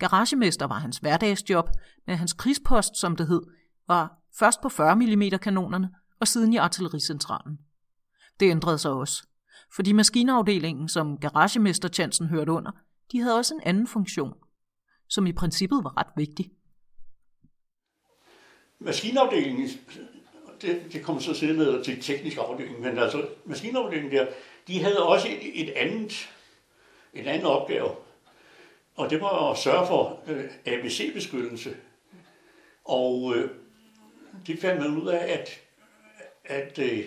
Garagemester 0.00 0.66
var 0.66 0.78
hans 0.78 0.98
hverdagsjob, 0.98 1.68
men 2.06 2.16
hans 2.16 2.32
krigspost, 2.32 2.96
som 2.96 3.16
det 3.16 3.28
hed, 3.28 3.42
var 3.88 4.18
først 4.38 4.60
på 4.62 4.68
40 4.68 4.96
mm 4.96 5.22
kanonerne 5.42 5.90
og 6.20 6.28
siden 6.28 6.52
i 6.52 6.56
artillericentralen. 6.56 7.58
Det 8.40 8.50
ændrede 8.50 8.78
sig 8.78 8.90
også, 8.90 9.22
fordi 9.74 9.92
maskinafdelingen, 9.92 10.88
som 10.88 11.18
garagemester 11.18 12.26
hørte 12.26 12.52
under, 12.52 12.70
de 13.12 13.20
havde 13.20 13.36
også 13.36 13.54
en 13.54 13.60
anden 13.64 13.86
funktion, 13.86 14.34
som 15.08 15.26
i 15.26 15.32
princippet 15.32 15.84
var 15.84 15.98
ret 15.98 16.12
vigtig. 16.16 16.50
Maskinafdelingen, 18.78 19.68
det, 20.62 20.82
det 20.92 21.04
kommer 21.04 21.22
så 21.22 21.34
senere 21.34 21.84
til 21.84 22.02
teknisk 22.02 22.36
afdeling, 22.40 22.80
men 22.80 22.98
altså 22.98 23.28
maskinafdelingen 23.44 24.12
der, 24.12 24.26
de 24.66 24.82
havde 24.82 25.02
også 25.02 25.28
et, 25.28 25.62
et 25.62 25.70
andet, 25.70 26.30
en 27.14 27.26
anden 27.26 27.46
opgave, 27.46 27.90
og 29.00 29.10
det 29.10 29.20
var 29.20 29.50
at 29.50 29.58
sørge 29.58 29.86
for 29.86 30.20
øh, 30.26 30.44
ABC-beskyttelse. 30.66 31.76
Og 32.84 33.34
øh, 33.36 33.50
det 34.46 34.58
fandt 34.58 34.80
man 34.80 34.96
ud 34.96 35.08
af, 35.08 35.32
at, 35.32 35.60
at 36.44 36.78
øh, 36.78 37.04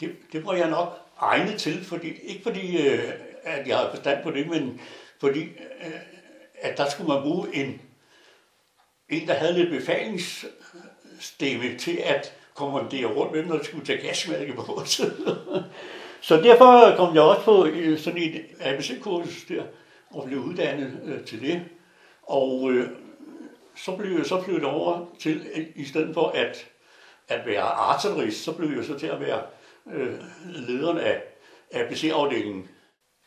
det, 0.00 0.16
det 0.32 0.46
var 0.46 0.54
jeg 0.54 0.70
nok 0.70 1.00
egnet 1.18 1.60
til, 1.60 1.84
fordi, 1.84 2.12
ikke 2.22 2.42
fordi, 2.42 2.88
øh, 2.88 3.12
at 3.42 3.68
jeg 3.68 3.76
havde 3.76 3.90
forstand 3.94 4.22
på 4.22 4.30
det, 4.30 4.48
men 4.48 4.80
fordi, 5.20 5.42
øh, 5.42 5.92
at 6.54 6.78
der 6.78 6.90
skulle 6.90 7.14
man 7.14 7.22
bruge 7.22 7.54
en, 7.54 7.80
en 9.08 9.28
der 9.28 9.34
havde 9.34 9.58
lidt 9.58 9.70
befalingsstemme 9.70 11.78
til 11.78 11.96
at 12.04 12.36
kommandere 12.54 13.06
rundt 13.06 13.32
med, 13.32 13.44
når 13.44 13.56
der 13.56 13.64
skulle 13.64 13.86
tage 13.86 14.06
gasmærke 14.06 14.52
på. 14.52 14.82
Så 16.20 16.36
derfor 16.36 16.96
kom 16.96 17.14
jeg 17.14 17.22
også 17.22 17.42
på 17.42 17.66
øh, 17.66 17.98
sådan 17.98 18.22
et 18.22 18.44
ABC-kursus 18.60 19.44
der, 19.48 19.62
og 20.12 20.24
blev 20.26 20.38
uddannet 20.38 21.00
øh, 21.04 21.24
til 21.24 21.40
det. 21.40 21.64
Og 22.22 22.72
øh, 22.72 22.88
så 23.76 23.96
blev 23.96 24.16
jeg 24.16 24.26
så 24.26 24.42
flyttet 24.42 24.64
over 24.64 25.06
til, 25.18 25.46
øh, 25.54 25.66
i 25.76 25.84
stedet 25.84 26.14
for 26.14 26.28
at, 26.28 26.68
at 27.28 27.46
være 27.46 27.62
artillerist, 27.62 28.44
så 28.44 28.52
blev 28.52 28.70
jeg 28.70 28.84
så 28.84 28.98
til 28.98 29.06
at 29.06 29.20
være 29.20 29.42
øh, 29.92 30.14
lederen 30.44 30.98
af 30.98 31.22
ABC-afdelingen. 31.72 32.68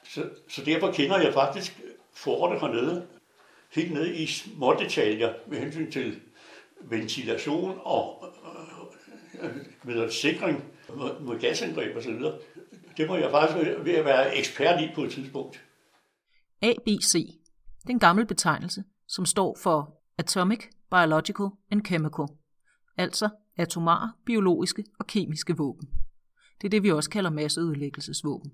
Så, 0.03 0.29
så 0.49 0.61
derfor 0.65 0.91
kender 0.91 1.21
jeg 1.21 1.33
faktisk 1.33 1.81
forholdet 2.13 2.61
hernede, 2.61 3.07
helt 3.71 3.93
nede 3.93 4.15
i 4.15 4.27
små 4.27 4.73
detaljer 4.79 5.33
med 5.47 5.57
hensyn 5.57 5.91
til 5.91 6.19
ventilation 6.81 7.79
og 7.83 8.25
øh, 9.41 9.49
med 9.83 10.09
sikring 10.09 10.63
mod, 10.95 11.19
mod 11.19 11.39
gasangreb 11.39 11.97
osv. 11.97 12.21
Det 12.97 13.07
må 13.07 13.15
jeg 13.15 13.31
faktisk 13.31 13.67
ved 13.85 13.95
at 13.95 14.05
være 14.05 14.37
ekspert 14.37 14.81
i 14.81 14.89
på 14.95 15.03
et 15.03 15.11
tidspunkt. 15.11 15.64
ABC, 16.65 17.39
den 17.87 17.99
gamle 17.99 18.25
betegnelse, 18.25 18.83
som 19.07 19.25
står 19.25 19.57
for 19.63 20.01
Atomic, 20.17 20.59
Biological 20.91 21.47
and 21.71 21.85
Chemical, 21.85 22.25
altså 22.97 23.29
atomare, 23.57 24.13
biologiske 24.25 24.83
og 24.99 25.07
kemiske 25.07 25.57
våben. 25.57 25.89
Det 26.61 26.67
er 26.67 26.69
det, 26.69 26.83
vi 26.83 26.91
også 26.91 27.09
kalder 27.09 27.29
masseødelæggelsesvåben. 27.29 28.51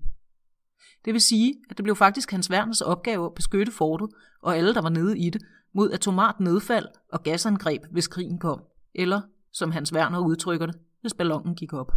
Det 1.04 1.12
vil 1.12 1.20
sige, 1.20 1.54
at 1.70 1.76
det 1.76 1.82
blev 1.82 1.96
faktisk 1.96 2.30
hans 2.30 2.50
Werners 2.50 2.80
opgave 2.80 3.26
at 3.26 3.34
beskytte 3.34 3.72
fortet 3.72 4.08
og 4.42 4.56
alle, 4.56 4.74
der 4.74 4.82
var 4.82 4.88
nede 4.88 5.18
i 5.18 5.30
det, 5.30 5.42
mod 5.72 5.90
atomart 5.90 6.40
nedfald 6.40 6.86
og 7.12 7.22
gasangreb, 7.22 7.82
hvis 7.90 8.08
krigen 8.08 8.38
kom. 8.38 8.62
Eller, 8.94 9.20
som 9.52 9.70
hans 9.70 9.92
Werner 9.92 10.18
udtrykker 10.18 10.66
det, 10.66 10.78
hvis 11.00 11.14
ballonen 11.14 11.54
gik 11.54 11.72
op. 11.72 11.92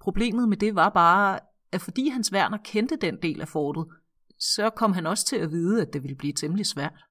Problemet 0.00 0.48
med 0.48 0.56
det 0.56 0.74
var 0.74 0.88
bare, 0.88 1.38
at 1.72 1.80
fordi 1.80 2.08
hans 2.08 2.32
Werner 2.32 2.58
kendte 2.64 2.96
den 2.96 3.16
del 3.22 3.40
af 3.40 3.48
fortet, 3.48 3.86
så 4.40 4.70
kom 4.70 4.92
han 4.92 5.06
også 5.06 5.24
til 5.24 5.36
at 5.36 5.50
vide, 5.50 5.82
at 5.82 5.92
det 5.92 6.02
ville 6.02 6.16
blive 6.16 6.32
temmelig 6.32 6.66
svært. 6.66 7.04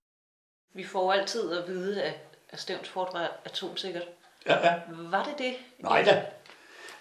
Vi 0.74 0.84
får 0.84 1.14
altid 1.14 1.52
at 1.52 1.68
vide, 1.68 2.04
at, 2.04 2.16
at 2.50 2.60
Stævns 2.60 2.90
fort 2.90 3.10
var 3.14 3.40
atomsikkert. 3.46 4.04
Ja, 4.46 4.68
ja. 4.68 4.80
Var 4.90 5.24
det 5.24 5.34
det? 5.38 5.54
Nej 5.80 6.04
da. 6.04 6.26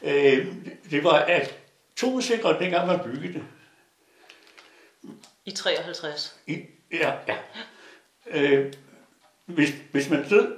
Øh, 0.02 0.54
det 0.90 1.04
var 1.04 1.42
atomsikkert, 1.94 2.60
dengang 2.60 2.86
man 2.86 3.00
byggede 3.04 3.32
det. 3.32 3.44
I 5.44 5.50
53? 5.50 6.40
I, 6.46 6.64
ja, 6.92 7.14
ja. 7.28 7.36
Øh, 8.26 8.72
hvis, 9.46 9.70
hvis 9.92 10.10
man 10.10 10.30
ved 10.30 10.56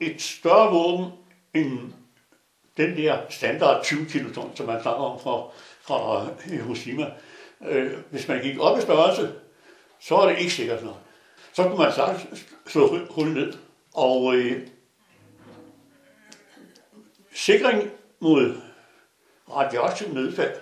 et 0.00 0.22
større 0.22 0.72
våben 0.72 1.12
end 1.54 1.92
den 2.76 2.96
der 2.96 3.30
standard 3.30 3.84
20 3.84 4.06
kiloton, 4.06 4.56
som 4.56 4.66
man 4.66 4.82
snakker 4.82 5.02
om 5.02 5.20
fra, 5.20 5.50
fra 5.80 6.28
Hiroshima, 6.44 7.04
øh, 7.04 7.12
Øh, 7.64 7.92
hvis 8.10 8.28
man 8.28 8.42
gik 8.42 8.60
op 8.60 8.78
i 8.78 8.80
størrelse, 8.80 9.32
så 10.00 10.14
var 10.14 10.28
det 10.28 10.38
ikke 10.38 10.52
sikkert 10.52 10.84
nok. 10.84 10.96
Så 11.52 11.62
kunne 11.62 11.78
man 11.78 11.92
sagtens 11.92 12.46
slå 12.66 13.06
hul 13.10 13.28
ned. 13.28 13.52
Og 13.94 14.36
øh, 14.36 14.68
sikring 17.34 17.90
mod 18.20 18.60
radioaktiv 19.50 20.08
nedfald, 20.08 20.60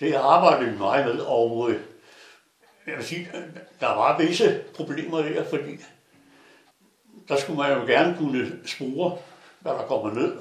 det 0.00 0.14
arbejdede 0.14 0.70
vi 0.70 0.78
meget 0.78 1.06
med, 1.06 1.20
og 1.20 1.70
øh, 1.70 1.80
jeg 2.86 2.96
vil 2.96 3.04
sige, 3.04 3.30
der 3.80 3.86
var 3.86 4.18
visse 4.18 4.64
problemer 4.74 5.22
der, 5.22 5.44
fordi 5.44 5.78
der 7.28 7.36
skulle 7.36 7.58
man 7.58 7.78
jo 7.78 7.86
gerne 7.86 8.16
kunne 8.18 8.60
spore, 8.66 9.18
hvad 9.60 9.72
der 9.72 9.86
kommer 9.86 10.14
ned, 10.14 10.38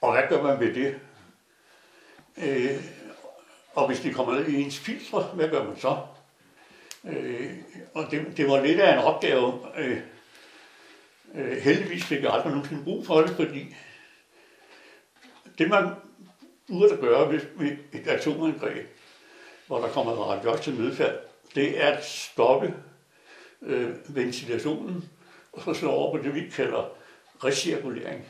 og 0.00 0.12
hvad 0.12 0.22
gør 0.28 0.42
man 0.42 0.60
ved 0.60 0.74
det? 0.74 1.00
Øh, 2.36 2.84
og 3.78 3.86
hvis 3.86 4.00
det 4.00 4.14
kommer 4.14 4.34
ned 4.34 4.48
i 4.48 4.62
ens 4.62 4.78
filtre, 4.78 5.22
hvad 5.22 5.48
gør 5.48 5.64
man 5.64 5.76
så? 5.76 5.96
Øh, 7.04 7.50
og 7.94 8.10
det, 8.10 8.36
det 8.36 8.48
var 8.48 8.62
lidt 8.62 8.80
af 8.80 8.92
en 8.92 9.04
opgave. 9.04 9.60
Øh, 9.76 9.98
øh, 11.34 11.56
heldigvis 11.56 12.04
fik 12.04 12.22
jeg 12.22 12.32
aldrig 12.32 12.52
nogensinde 12.52 12.84
brug 12.84 13.06
for 13.06 13.20
det, 13.20 13.30
fordi 13.30 13.76
det 15.58 15.68
man 15.68 15.88
burde 16.68 16.96
gøre 16.96 17.32
ved, 17.32 17.40
ved 17.54 17.76
et 17.92 18.06
atomangreb, 18.06 18.86
hvor 19.66 19.80
der 19.80 19.88
kommer 19.88 20.12
radioaktivt 20.12 20.78
nedfald, 20.80 21.18
det 21.54 21.84
er 21.84 21.88
at 21.88 22.04
stoppe 22.04 22.74
øh, 23.62 24.16
ventilationen, 24.16 25.08
og 25.52 25.62
så 25.62 25.74
slå 25.74 25.90
over 25.90 26.16
på 26.16 26.22
det, 26.22 26.34
vi 26.34 26.48
kalder 26.48 26.90
recirkulering. 27.44 28.24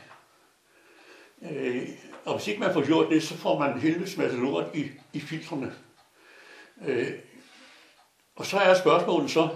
Øh, 1.41 1.89
og 2.25 2.35
hvis 2.35 2.47
ikke 2.47 2.59
man 2.59 2.73
får 2.73 2.85
gjort 2.85 3.09
det, 3.09 3.23
så 3.23 3.37
får 3.37 3.59
man 3.59 3.73
en 3.73 3.79
helvedes 3.79 4.17
masse 4.17 4.37
lort 4.37 4.65
i, 4.73 4.85
i 5.13 5.19
filtrene. 5.19 5.73
Øh, 6.85 7.11
og 8.35 8.45
så 8.45 8.57
er 8.57 8.73
spørgsmålet 8.73 9.31
så, 9.31 9.49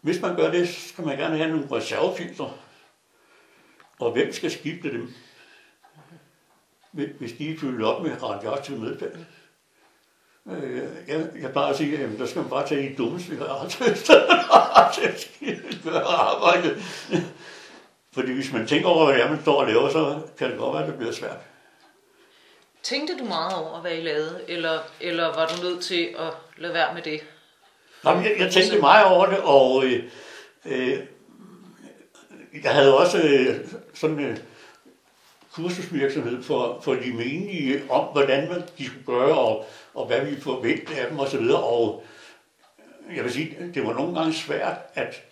hvis 0.00 0.20
man 0.20 0.36
gør 0.36 0.50
det, 0.50 0.68
så 0.68 0.88
skal 0.88 1.04
man 1.04 1.18
gerne 1.18 1.36
have 1.36 1.50
nogle 1.50 1.70
reservefiltre. 1.72 2.52
Og 3.98 4.12
hvem 4.12 4.32
skal 4.32 4.50
skifte 4.50 4.92
dem, 4.92 5.12
hvis 6.92 7.32
de 7.32 7.52
er 7.52 7.58
fyldt 7.58 7.82
op 7.82 8.02
med 8.02 8.22
radioaktiv 8.22 8.78
medfald? 8.78 9.24
Øh, 10.46 10.82
jeg, 11.08 11.30
jeg 11.40 11.52
plejer 11.52 11.70
at 11.70 11.76
sige, 11.76 11.98
at 11.98 12.18
der 12.18 12.26
skal 12.26 12.40
man 12.40 12.50
bare 12.50 12.66
tage 12.66 12.90
i 12.90 12.94
dummeste 12.94 13.36
til 13.36 13.42
at 15.90 16.02
arbejde. 16.02 16.82
Fordi 18.14 18.32
hvis 18.32 18.52
man 18.52 18.66
tænker 18.66 18.88
over, 18.88 19.12
hvad 19.12 19.28
man 19.28 19.42
står 19.42 19.60
og 19.60 19.66
laver, 19.66 19.88
så 19.88 20.20
kan 20.38 20.50
det 20.50 20.58
godt 20.58 20.74
være, 20.74 20.82
at 20.82 20.88
det 20.88 20.98
bliver 20.98 21.12
svært. 21.12 21.36
Tænkte 22.82 23.18
du 23.18 23.24
meget 23.24 23.54
over, 23.54 23.80
hvad 23.80 23.92
I 23.92 24.00
lavede, 24.00 24.40
eller, 24.48 24.78
eller 25.00 25.24
var 25.34 25.46
du 25.46 25.62
nødt 25.62 25.84
til 25.84 26.14
at 26.18 26.32
lade 26.56 26.74
være 26.74 26.94
med 26.94 27.02
det? 27.02 27.20
Jamen, 28.04 28.24
jeg, 28.24 28.34
jeg 28.38 28.52
tænkte 28.52 28.78
meget 28.78 29.06
over 29.06 29.26
det, 29.26 29.38
og 29.38 29.84
øh, 29.84 30.04
øh, 30.64 30.98
jeg 32.64 32.72
havde 32.72 32.98
også 32.98 33.18
øh, 33.18 33.68
sådan 33.94 34.18
en 34.18 34.24
øh, 34.24 34.36
kursusvirksomhed 35.52 36.42
for, 36.42 36.80
for 36.82 36.94
de 36.94 37.12
menige 37.12 37.82
om, 37.90 38.04
hvordan 38.12 38.48
man, 38.48 38.62
de 38.78 38.86
skulle 38.86 39.06
gøre, 39.06 39.38
og, 39.38 39.66
og 39.94 40.06
hvad 40.06 40.20
vi 40.20 40.40
forventede 40.40 41.00
af 41.00 41.08
dem 41.08 41.20
osv. 41.20 41.50
Og 41.50 42.04
jeg 43.16 43.24
vil 43.24 43.32
sige, 43.32 43.56
det 43.74 43.86
var 43.86 43.92
nogle 43.92 44.18
gange 44.18 44.34
svært 44.34 44.76
at, 44.94 45.22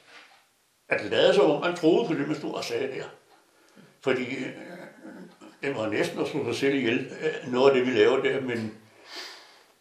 at 0.93 1.05
lade 1.05 1.35
sig 1.35 1.43
om, 1.43 1.61
man 1.61 1.77
troede 1.77 2.09
på 2.09 2.15
det, 2.15 2.27
man 2.27 2.37
stod 2.37 2.55
og 2.55 2.65
sagde 2.65 2.89
der. 2.97 3.05
Fordi 4.01 4.23
øh, 4.23 4.43
øh, 4.43 4.53
det 5.63 5.77
var 5.77 5.89
næsten 5.89 6.21
at 6.21 6.29
slå 6.29 6.45
sig 6.45 6.55
selv 6.55 6.75
ihjel, 6.75 6.99
øh, 6.99 7.53
noget 7.53 7.71
af 7.71 7.77
det, 7.77 7.87
vi 7.87 7.99
lavede 7.99 8.29
der, 8.29 8.41
men 8.41 8.75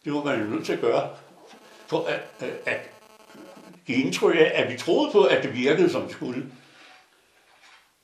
det 0.04 0.12
var 0.12 0.24
man 0.24 0.40
jo 0.40 0.46
nødt 0.46 0.66
til 0.66 0.72
at 0.72 0.80
gøre, 0.80 1.10
for 1.86 2.04
at, 2.06 2.48
øh, 2.48 2.54
at, 2.66 2.80
give 3.86 3.98
indtryk 4.04 4.36
af, 4.36 4.52
at 4.54 4.72
vi 4.72 4.78
troede 4.78 5.12
på, 5.12 5.24
at 5.24 5.42
det 5.42 5.54
virkede, 5.54 5.90
som 5.90 6.02
det 6.02 6.12
skulle. 6.12 6.46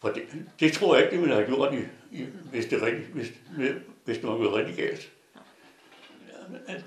For 0.01 0.09
det, 0.09 0.23
det 0.61 0.73
tror 0.73 0.95
jeg 0.95 1.05
ikke, 1.05 1.13
det 1.13 1.21
ville 1.21 1.35
have 1.35 1.47
gjort, 1.47 1.75
i, 1.75 1.79
i, 2.13 2.27
hvis, 2.51 2.67
det 2.67 2.83
rigtig, 2.83 3.07
hvis, 3.15 3.27
hvis 4.05 4.19
det 4.19 4.29
var 4.29 4.37
gået 4.37 4.55
rigtig 4.55 4.77
galt. 4.77 5.11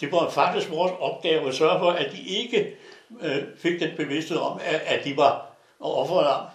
Det 0.02 0.12
var 0.12 0.30
faktisk 0.30 0.70
vores 0.70 0.92
opgave 1.00 1.48
at 1.48 1.56
sørge 1.56 1.80
for, 1.80 1.92
at 1.92 2.12
de 2.12 2.22
ikke 2.22 2.76
øh, 3.22 3.44
fik 3.58 3.80
den 3.80 3.90
bevidsthed 3.98 4.38
om, 4.38 4.60
at, 4.64 4.82
at 4.86 5.06
de 5.06 5.18
var 5.18 5.51
offeret. 5.82 6.50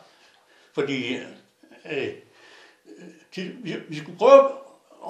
Fordi 0.75 1.17
øh, 1.91 2.09
de, 3.37 3.43
vi, 3.63 3.77
vi 3.89 3.99
skulle 3.99 4.19
prøve 4.19 4.51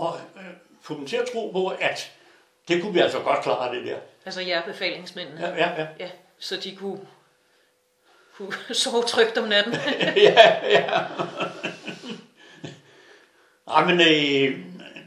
at 0.02 0.14
øh, 0.36 0.50
få 0.82 0.94
dem 0.94 1.06
til 1.06 1.16
at 1.16 1.28
tro 1.32 1.50
på, 1.50 1.68
at 1.68 2.12
det 2.68 2.82
kunne 2.82 2.92
vi 2.92 3.00
altså 3.00 3.20
godt 3.20 3.42
klare 3.42 3.74
det 3.74 3.86
der. 3.86 3.98
Altså 4.24 4.40
jer 4.40 4.62
befalingsmændene? 4.62 5.40
Ja, 5.40 5.54
ja, 5.54 5.82
ja. 5.82 5.86
ja 5.98 6.10
så 6.38 6.56
de 6.56 6.76
kunne, 6.76 7.00
kunne 8.36 8.52
sove 8.74 9.02
trygt 9.02 9.38
om 9.38 9.48
natten? 9.48 9.74
ja, 10.16 10.68
ja. 10.68 11.04
Ej, 13.68 13.84
men 13.84 14.00
øh, 14.00 14.58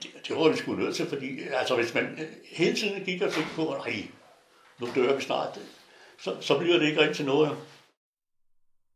det, 0.04 0.28
det 0.28 0.36
var 0.36 0.50
vi 0.50 0.58
sgu 0.58 0.74
nødt 0.74 0.96
til, 0.96 1.10
fordi 1.10 1.39
altså, 1.54 1.75
hvis 1.75 1.94
man 1.94 2.28
hele 2.51 2.75
tiden 2.75 3.04
gik 3.04 3.22
og 3.22 3.34
tænkte 3.34 3.56
på, 3.56 3.75
nej, 3.86 4.04
nu 4.80 4.88
dør 4.96 5.16
vi 5.16 5.22
snart, 5.22 5.60
så, 6.22 6.36
så 6.42 6.58
bliver 6.58 6.80
det 6.80 6.88
ikke 6.88 7.00
rigtig 7.00 7.16
til 7.16 7.25
noget. 7.25 7.58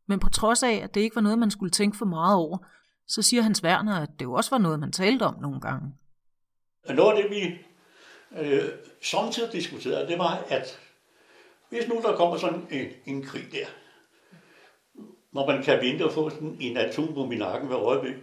Men 0.06 0.20
på 0.20 0.28
trods 0.28 0.62
af, 0.62 0.72
at 0.72 0.94
det 0.94 1.00
ikke 1.00 1.16
var 1.16 1.22
noget, 1.22 1.38
man 1.38 1.50
skulle 1.50 1.70
tænke 1.70 1.96
for 1.96 2.06
meget 2.06 2.36
over, 2.36 2.58
så 3.06 3.22
siger 3.22 3.42
Hans 3.42 3.62
Werner, 3.64 4.00
at 4.00 4.10
det 4.18 4.24
jo 4.24 4.32
også 4.32 4.50
var 4.50 4.58
noget, 4.58 4.80
man 4.80 4.92
talte 4.92 5.22
om 5.22 5.36
nogle 5.40 5.60
gange. 5.60 5.94
Noget 6.88 7.16
af 7.16 7.22
det, 7.22 7.30
vi 7.30 7.58
øh, 8.40 8.64
samtidig 9.02 9.52
diskuterede, 9.52 10.08
det 10.08 10.18
var, 10.18 10.44
at 10.48 10.78
hvis 11.68 11.88
nu 11.88 12.00
der 12.02 12.16
kommer 12.16 12.36
sådan 12.36 12.66
en, 12.70 12.88
en 13.06 13.22
krig 13.22 13.44
der, 13.52 13.66
når 15.32 15.46
man 15.46 15.62
kan 15.62 15.80
vente 15.80 16.04
og 16.04 16.12
få 16.12 16.30
sådan 16.30 16.56
en 16.60 16.76
atom 16.76 17.14
på 17.14 17.26
min 17.26 17.38
nakken 17.38 17.68
ved 17.68 17.76
øjeblik, 17.76 18.14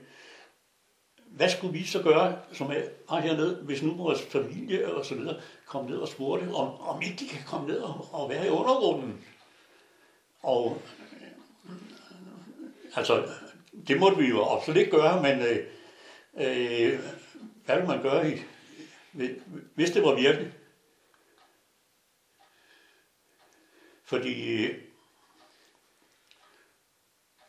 hvad 1.26 1.50
skulle 1.50 1.74
vi 1.74 1.86
så 1.86 2.04
gøre, 2.04 2.38
som 2.54 2.72
er 3.10 3.22
hernede, 3.22 3.56
hvis 3.64 3.84
nu 3.84 3.96
vores 3.96 4.22
familie 4.22 4.96
og 4.96 5.06
så 5.06 5.16
videre 5.16 5.42
kom 5.68 5.86
ned 5.86 5.98
og 5.98 6.08
spurgte, 6.08 6.54
om, 6.54 6.82
om 6.82 7.02
ikke 7.02 7.16
de 7.20 7.28
kan 7.28 7.44
komme 7.48 7.68
ned 7.68 7.78
og, 7.78 8.08
og 8.12 8.30
være 8.30 8.48
i 8.48 8.50
undergrunden? 8.50 9.22
Og 10.44 10.82
altså, 12.96 13.30
det 13.88 14.00
måtte 14.00 14.18
vi 14.18 14.28
jo 14.28 14.46
absolut 14.46 14.78
ikke 14.78 14.92
gøre, 14.92 15.22
men 15.22 15.40
øh, 15.40 15.68
øh, 16.34 17.00
hvad 17.66 17.76
ville 17.76 17.88
man 17.88 18.02
gøre, 18.02 18.32
i, 18.32 18.42
hvis 19.76 19.92
det 19.92 20.04
var 20.04 20.16
virkelig? 20.16 20.54
Fordi 24.04 24.68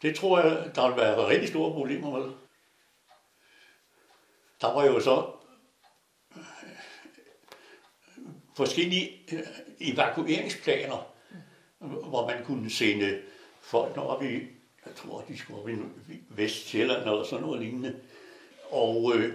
det 0.03 0.17
tror 0.17 0.41
jeg, 0.41 0.75
der 0.75 0.89
ville 0.89 1.03
være 1.03 1.29
rigtig 1.29 1.49
store 1.49 1.73
problemer 1.73 2.19
med. 2.19 2.33
Der 4.61 4.73
var 4.75 4.85
jo 4.85 5.01
så 5.01 5.33
forskellige 8.57 9.19
øh, 9.33 9.43
evakueringsplaner, 9.81 11.15
hvor 11.79 12.27
man 12.27 12.45
kunne 12.45 12.71
sende 12.71 13.23
folk 13.61 13.97
op 13.97 14.23
i, 14.23 14.49
jeg 14.93 14.99
tror, 14.99 15.25
de 15.29 15.39
skulle 15.39 15.61
op 15.63 15.69
i 15.69 15.75
Vestjylland 16.29 17.01
eller 17.03 17.25
sådan 17.25 17.45
noget 17.45 17.61
lignende. 17.61 17.95
Og 18.71 19.13
øh, 19.15 19.35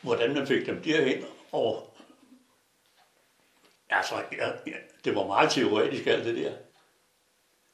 hvordan 0.00 0.34
man 0.34 0.46
fik 0.46 0.66
dem 0.66 0.82
derhen, 0.82 1.24
og 1.52 1.94
altså, 3.90 4.14
ja, 4.14 4.46
ja, 4.66 4.76
det 5.04 5.14
var 5.14 5.26
meget 5.26 5.50
teoretisk 5.50 6.06
alt 6.06 6.24
det 6.24 6.36
der. 6.36 6.52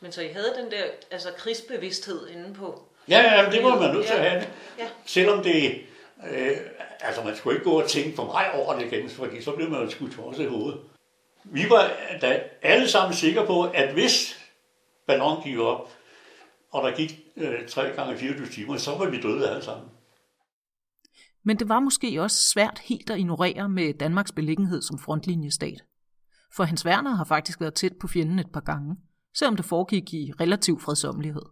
Men 0.00 0.12
så 0.12 0.22
I 0.22 0.28
havde 0.28 0.54
den 0.56 0.70
der 0.70 0.84
altså 1.10 1.28
krigsbevidsthed 1.36 2.28
inde 2.28 2.54
på? 2.54 2.88
Ja, 3.08 3.18
ja, 3.18 3.50
det 3.50 3.64
var 3.64 3.80
man 3.80 3.94
nødt 3.94 4.06
til 4.06 4.14
at 4.14 4.30
have. 4.30 4.46
Ja. 4.78 4.88
Selvom 5.06 5.42
det, 5.42 5.80
øh, 6.30 6.56
altså 7.00 7.24
man 7.24 7.36
skulle 7.36 7.56
ikke 7.56 7.70
gå 7.70 7.82
og 7.82 7.88
tænke 7.88 8.16
for 8.16 8.24
mig 8.24 8.52
over 8.52 8.78
det 8.78 8.92
igen, 8.92 9.10
fordi 9.10 9.42
så 9.42 9.52
blev 9.52 9.70
man 9.70 9.82
jo 9.82 9.90
skudt 9.90 10.18
også 10.18 10.42
i 10.42 10.46
hovedet. 10.46 10.80
Vi 11.44 11.70
var 11.70 11.92
da 12.20 12.42
alle 12.62 12.88
sammen 12.88 13.16
sikre 13.16 13.46
på, 13.46 13.62
at 13.62 13.92
hvis 13.92 14.40
ballon 15.06 15.42
gik 15.42 15.58
op, 15.58 15.90
og 16.74 16.82
der 16.82 16.96
gik 16.96 17.20
øh, 17.36 17.68
3 17.68 17.82
gange 17.82 18.16
24 18.16 18.46
timer, 18.46 18.76
så 18.76 18.98
var 18.98 19.10
vi 19.10 19.20
døde 19.20 19.50
alle 19.50 19.64
sammen. 19.64 19.88
Men 21.44 21.58
det 21.58 21.68
var 21.68 21.80
måske 21.80 22.22
også 22.22 22.50
svært 22.52 22.78
helt 22.84 23.10
at 23.10 23.18
ignorere 23.18 23.68
med 23.68 23.94
Danmarks 23.94 24.32
beliggenhed 24.32 24.82
som 24.82 24.98
frontlinjestat. 24.98 25.84
For 26.56 26.64
Hans 26.64 26.86
Werner 26.86 27.14
har 27.14 27.24
faktisk 27.24 27.60
været 27.60 27.74
tæt 27.74 27.92
på 28.00 28.08
fjenden 28.08 28.38
et 28.38 28.52
par 28.52 28.60
gange, 28.60 28.96
selvom 29.36 29.56
det 29.56 29.64
foregik 29.64 30.14
i 30.14 30.32
relativ 30.40 30.80
fredsommelighed. 30.80 31.42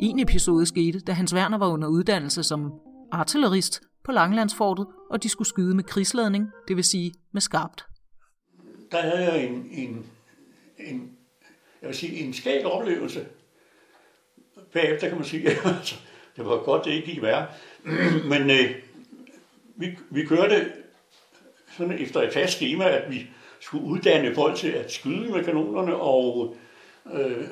En 0.00 0.18
episode 0.18 0.66
skete, 0.66 1.00
da 1.00 1.12
Hans 1.12 1.34
Werner 1.34 1.58
var 1.58 1.68
under 1.68 1.88
uddannelse 1.88 2.42
som 2.42 2.72
artillerist 3.12 3.80
på 4.04 4.12
Langelandsfortet, 4.12 4.86
og 5.10 5.22
de 5.22 5.28
skulle 5.28 5.48
skyde 5.48 5.74
med 5.74 5.84
krigsladning, 5.84 6.50
det 6.68 6.76
vil 6.76 6.84
sige 6.84 7.12
med 7.32 7.40
skarpt. 7.40 7.86
Der 8.92 9.00
havde 9.00 9.32
jeg 9.32 9.44
en, 9.44 9.66
en, 9.70 10.06
en, 10.86 11.16
jeg 11.82 11.88
vil 11.88 11.96
sige, 11.96 12.18
en 12.18 12.34
skæg 12.34 12.64
oplevelse. 12.64 13.26
Bagefter 14.72 15.08
kan 15.08 15.16
man 15.16 15.26
sige, 15.26 15.50
at 15.50 15.66
altså, 15.78 15.94
det 16.36 16.44
var 16.44 16.56
godt, 16.56 16.84
det 16.84 16.90
ikke 16.90 17.06
gik 17.06 17.22
værre. 17.22 17.46
Men 18.30 18.50
øh, 18.50 18.74
vi, 19.76 19.98
vi 20.10 20.24
kørte 20.24 20.72
sådan 21.76 21.98
efter 21.98 22.22
et 22.22 22.32
fast 22.32 22.52
schema, 22.52 22.88
at 22.88 23.10
vi 23.10 23.26
skulle 23.60 23.84
uddanne 23.84 24.34
folk 24.34 24.56
til 24.56 24.68
at 24.68 24.92
skyde 24.92 25.32
med 25.32 25.44
kanonerne, 25.44 25.96
og 25.96 26.56
øh, 27.12 27.44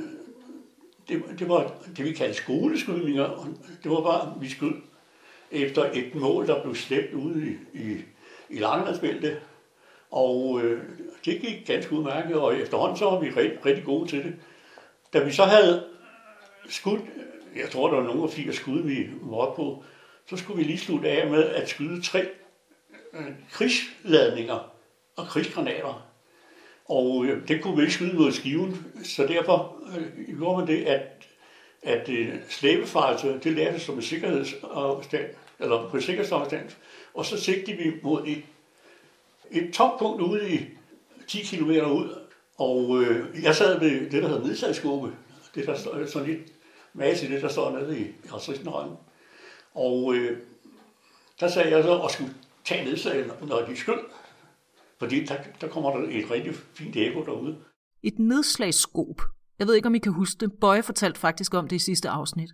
det, 1.08 1.22
det 1.38 1.48
var 1.48 1.74
det, 1.96 2.04
vi 2.04 2.12
kaldte 2.12 2.36
skoleskydninger. 2.36 3.24
Og 3.24 3.46
Det 3.82 3.90
var 3.90 4.00
bare, 4.00 4.34
vi 4.40 4.48
skød 4.48 4.72
efter 5.50 5.90
et 5.92 6.14
mål, 6.14 6.46
der 6.46 6.62
blev 6.62 6.74
slæbt 6.74 7.14
ude 7.14 7.46
i, 7.46 7.78
i, 7.78 7.96
i 8.48 8.58
Langelandsbæltet. 8.58 9.40
Og 10.10 10.60
øh, 10.62 10.82
det 11.24 11.40
gik 11.40 11.66
ganske 11.66 11.92
udmærket, 11.92 12.36
og 12.36 12.58
efterhånden 12.58 12.98
så 12.98 13.04
var 13.04 13.20
vi 13.20 13.30
rigtig, 13.30 13.66
rigtig 13.66 13.84
gode 13.84 14.08
til 14.08 14.24
det. 14.24 14.34
Da 15.12 15.18
vi 15.18 15.32
så 15.32 15.44
havde 15.44 15.84
skudt, 16.68 17.00
jeg 17.56 17.70
tror, 17.70 17.88
der 17.88 17.96
var 17.96 18.04
nogle 18.04 18.22
af 18.22 18.30
fire 18.30 18.52
skud, 18.52 18.82
vi 18.82 19.08
var 19.22 19.54
på, 19.54 19.84
så 20.26 20.36
skulle 20.36 20.56
vi 20.56 20.64
lige 20.64 20.78
slutte 20.78 21.08
af 21.08 21.30
med 21.30 21.44
at 21.44 21.68
skyde 21.68 22.02
tre 22.02 22.28
øh, 23.12 23.26
krigsladninger 23.50 24.72
og 25.16 25.26
krigsgranater. 25.26 26.08
Og 26.84 27.24
øh, 27.24 27.48
det 27.48 27.62
kunne 27.62 27.76
vi 27.76 27.82
ikke 27.82 27.94
skyde 27.94 28.16
mod 28.16 28.32
skiven, 28.32 28.86
så 29.04 29.26
derfor 29.26 29.76
øh, 29.98 30.36
gjorde 30.38 30.58
man 30.58 30.66
det, 30.66 30.84
at, 30.84 31.28
at 31.82 32.08
øh, 32.08 32.34
slæbefartøjet, 32.48 33.44
det 33.44 33.52
lærte 33.52 33.80
som 33.80 33.94
en 33.94 34.02
sikkerhedsafstand, 34.02 35.26
eller 35.60 35.88
på 35.90 36.00
sikkerhedsafstand, 36.00 36.70
og 37.14 37.24
så 37.24 37.40
sigtede 37.40 37.76
vi 37.76 37.92
mod 38.02 38.26
et, 38.26 38.42
et 39.50 39.74
toppunkt 39.74 40.22
ude 40.22 40.50
i 40.54 40.60
10 41.28 41.56
km 41.56 41.70
ud, 41.70 42.18
og 42.58 43.02
øh, 43.02 43.42
jeg 43.42 43.54
sad 43.54 43.80
ved 43.80 44.10
det, 44.10 44.22
der 44.22 44.28
hedder 44.28 44.44
nedsatsgruppe, 44.44 45.12
det 45.54 45.66
der 45.66 45.78
står 45.78 46.06
sådan 46.06 46.28
lidt 46.28 46.52
masse 46.92 47.26
i 47.26 47.30
det, 47.30 47.42
der 47.42 47.48
står 47.48 47.78
nede 47.78 48.00
i 48.00 48.06
Arstristenrønden. 48.32 48.96
Og 49.74 50.14
øh, 50.14 50.38
der 51.40 51.48
sagde 51.48 51.76
jeg 51.76 51.84
så, 51.84 52.00
at 52.00 52.10
skulle 52.10 52.34
tage 52.64 52.84
nedsagen, 52.84 53.30
når 53.48 53.60
de 53.60 53.76
skød. 53.76 53.98
Fordi 54.98 55.24
der, 55.24 55.36
der 55.60 55.68
kommer 55.68 55.96
der 55.96 56.08
et 56.08 56.30
rigtig 56.30 56.54
fint 56.54 56.96
ekko 56.96 57.24
derude. 57.24 57.56
Et 58.02 58.18
nedslagsskop. 58.18 59.22
Jeg 59.58 59.66
ved 59.66 59.74
ikke, 59.74 59.86
om 59.86 59.94
I 59.94 59.98
kan 59.98 60.12
huske 60.12 60.40
det. 60.40 60.52
Bøje 60.60 60.82
fortalte 60.82 61.20
faktisk 61.20 61.54
om 61.54 61.68
det 61.68 61.76
i 61.76 61.78
sidste 61.78 62.08
afsnit. 62.08 62.50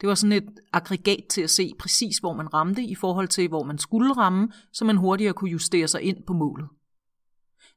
Det 0.00 0.08
var 0.08 0.14
sådan 0.14 0.32
et 0.32 0.60
aggregat 0.72 1.24
til 1.28 1.42
at 1.42 1.50
se 1.50 1.72
præcis, 1.78 2.18
hvor 2.18 2.32
man 2.32 2.54
ramte 2.54 2.82
i 2.82 2.94
forhold 2.94 3.28
til, 3.28 3.48
hvor 3.48 3.62
man 3.62 3.78
skulle 3.78 4.12
ramme, 4.12 4.52
så 4.72 4.84
man 4.84 4.96
hurtigere 4.96 5.32
kunne 5.32 5.50
justere 5.50 5.88
sig 5.88 6.02
ind 6.02 6.22
på 6.26 6.32
målet. 6.32 6.68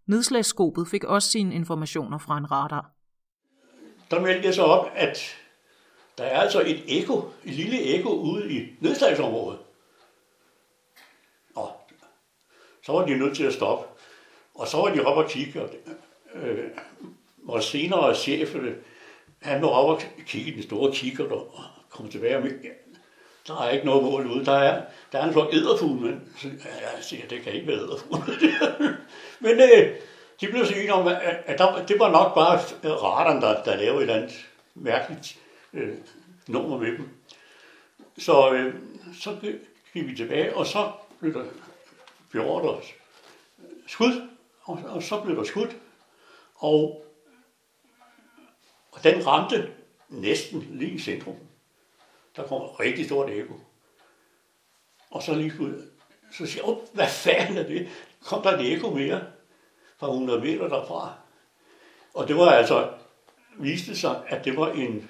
Nedslagsskopet 0.05 0.87
fik 0.87 1.03
også 1.03 1.29
sine 1.29 1.55
informationer 1.55 2.17
fra 2.17 2.37
en 2.37 2.51
radar. 2.51 2.91
Der 4.11 4.21
meldte 4.21 4.45
jeg 4.45 4.53
så 4.53 4.63
op, 4.63 4.91
at 4.95 5.17
der 6.17 6.23
er 6.23 6.39
altså 6.39 6.61
et 6.61 6.83
ekko, 6.87 7.31
et 7.45 7.53
lille 7.53 7.81
ekko 7.81 8.09
ude 8.09 8.53
i 8.53 8.67
nedslagsområdet. 8.79 9.59
Og 11.55 11.71
så 12.85 12.91
var 12.91 13.05
de 13.05 13.17
nødt 13.17 13.35
til 13.35 13.43
at 13.43 13.53
stoppe. 13.53 13.85
Og 14.55 14.67
så 14.67 14.77
var 14.77 14.93
de 14.93 15.05
op 15.05 15.17
og 15.17 15.29
kigge, 15.29 15.61
og 15.61 15.69
øh, 16.35 16.69
vores 17.43 17.65
senere 17.65 18.15
chef, 18.15 18.55
øh, 18.55 18.75
han 19.41 19.61
var 19.61 19.67
op 19.67 19.89
og 19.89 20.01
kigge 20.25 20.51
i 20.51 20.55
den 20.55 20.63
store 20.63 20.93
kigger 20.93 21.31
og 21.31 21.80
kom 21.91 22.09
tilbage 22.09 22.41
med, 22.41 22.51
ja, 22.63 22.69
der 23.47 23.61
er 23.61 23.69
ikke 23.69 23.85
noget 23.85 24.03
mål 24.03 24.27
ude. 24.27 24.45
Der 24.45 24.51
er, 24.51 24.85
der 25.11 25.19
er 25.19 25.27
en 25.27 25.33
flok 25.33 25.53
æderfugle, 25.53 26.01
men 26.01 26.21
ja, 26.43 26.95
jeg 26.95 27.03
siger, 27.03 27.27
det 27.27 27.41
kan 27.41 27.53
ikke 27.53 27.67
være 27.67 27.77
æderfugle. 27.77 28.33
men 29.39 29.59
øh, 29.59 29.95
de 30.41 30.47
blev 30.47 30.65
så 30.65 30.73
enige 30.73 30.93
om, 30.93 31.07
at, 31.07 31.43
at 31.45 31.57
der, 31.57 31.85
det 31.85 31.99
var 31.99 32.11
nok 32.11 32.35
bare 32.35 32.59
øh, 32.83 33.03
radaren, 33.03 33.41
der, 33.41 33.63
der 33.63 33.75
lavede 33.75 33.97
et 33.97 34.01
eller 34.01 34.15
andet 34.15 34.49
mærkeligt 34.75 35.37
øh, 35.73 35.97
nummer 36.47 36.77
med 36.77 36.87
dem. 36.87 37.09
Så, 38.17 38.51
øh, 38.51 38.75
så 39.21 39.37
gik 39.93 40.07
vi 40.07 40.15
tilbage, 40.15 40.55
og 40.55 40.67
så 40.67 40.91
blev 41.19 41.33
der 41.33 41.43
beordret 42.31 42.83
skud 43.87 44.27
og, 44.63 44.79
og 44.85 45.03
så 45.03 45.21
blev 45.21 45.35
der 45.35 45.43
skudt, 45.43 45.75
og, 46.55 47.05
og 48.91 49.03
den 49.03 49.27
ramte 49.27 49.71
næsten 50.09 50.67
lige 50.69 50.91
i 50.91 50.99
centrum. 50.99 51.35
Der 52.35 52.43
kom 52.43 52.61
et 52.61 52.79
rigtig 52.79 53.05
stort 53.05 53.29
ekko. 53.29 53.53
Og 55.11 55.23
så 55.23 55.33
lige 55.33 55.53
ud, 55.59 55.87
så 56.33 56.45
siger 56.45 56.65
jeg, 56.65 56.75
hvad 56.93 57.07
fanden 57.07 57.57
er 57.57 57.63
det? 57.63 57.87
Kom 58.23 58.41
der 58.41 58.57
et 58.57 58.73
ekko 58.73 58.89
mere 58.89 59.21
fra 59.97 60.07
100 60.07 60.39
meter 60.39 60.67
derfra. 60.67 61.13
Og 62.13 62.27
det 62.27 62.35
var 62.35 62.51
altså, 62.51 62.89
viste 63.57 63.97
sig, 63.97 64.23
at 64.27 64.45
det 64.45 64.57
var 64.57 64.71
en 64.71 65.09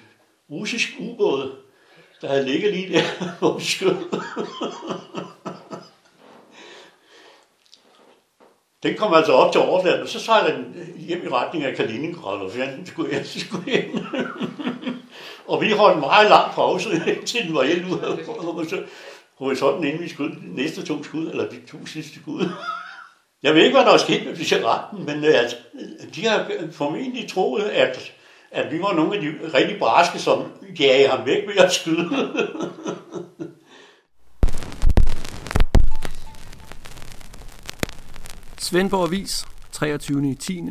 russisk 0.50 0.88
ubåd, 1.00 1.56
der 2.20 2.28
havde 2.28 2.44
ligget 2.44 2.74
lige 2.74 2.92
der, 2.92 3.38
hvor 3.38 3.58
vi 3.58 3.64
skød. 3.64 3.96
Den 8.82 8.96
kom 8.96 9.14
altså 9.14 9.32
op 9.32 9.52
til 9.52 9.60
overfladen, 9.60 10.02
og 10.02 10.08
så 10.08 10.20
sejlede 10.20 10.56
den 10.56 10.94
hjem 10.98 11.24
i 11.24 11.28
retning 11.28 11.64
af 11.64 11.76
Kaliningrad, 11.76 12.40
og 12.40 12.52
fanden 12.52 12.86
skulle 12.86 13.16
jeg 13.16 13.26
skulle 13.26 13.72
jeg 13.72 13.90
og 15.52 15.60
vi 15.60 15.70
holdt 15.70 15.94
en 15.94 16.00
meget 16.00 16.28
lang 16.28 16.52
pause, 16.52 16.88
til 17.26 17.46
den 17.46 17.54
var 17.54 17.62
helt 17.62 17.84
ude 17.84 18.00
af 18.04 18.18
horisonten, 19.38 19.84
inden 19.84 20.02
vi 20.02 20.08
skød 20.08 20.30
næste 20.42 20.86
to 20.86 21.04
skud, 21.04 21.30
eller 21.30 21.48
de 21.48 21.60
to 21.70 21.86
sidste 21.86 22.20
skud. 22.20 22.48
Jeg 23.42 23.54
ved 23.54 23.62
ikke, 23.62 23.76
hvad 23.76 23.86
der 23.86 23.92
er 23.92 23.98
sket 23.98 24.26
med 24.26 24.36
cigaretten, 24.36 25.06
men 25.06 25.24
at 25.24 25.34
altså, 25.34 25.56
de 26.14 26.26
har 26.26 26.50
formentlig 26.72 27.30
troet, 27.30 27.62
at, 27.62 28.12
at 28.50 28.72
vi 28.72 28.78
var 28.78 28.94
nogle 28.94 29.16
af 29.16 29.20
de 29.20 29.28
rigtig 29.54 29.78
braske, 29.78 30.18
som 30.18 30.44
jagede 30.80 31.08
ham 31.08 31.26
væk 31.26 31.46
ved 31.46 31.56
at 31.56 31.72
skyde. 31.72 32.08
Svendborg 38.58 39.06
Avis, 39.06 39.44
23. 39.72 40.34
10. 40.34 40.62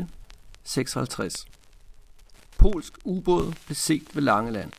56. 0.64 1.46
Polsk 2.62 2.94
ubåd 3.06 3.54
blev 3.66 3.76
set 3.76 4.16
ved 4.16 4.22
Langeland. 4.22 4.72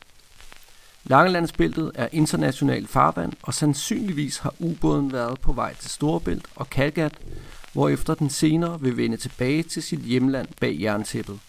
Langelandsbæltet 1.03 1.91
er 1.95 2.07
international 2.11 2.87
farvand, 2.87 3.33
og 3.41 3.53
sandsynligvis 3.53 4.37
har 4.37 4.53
ubåden 4.59 5.11
været 5.11 5.41
på 5.41 5.53
vej 5.53 5.73
til 5.73 5.89
Storebælt 5.89 6.45
og 6.55 6.69
Kalgat, 6.69 7.19
hvorefter 7.73 8.13
den 8.13 8.29
senere 8.29 8.81
vil 8.81 8.97
vende 8.97 9.17
tilbage 9.17 9.63
til 9.63 9.83
sit 9.83 9.99
hjemland 9.99 10.47
bag 10.61 10.81
jerntæppet. 10.81 11.39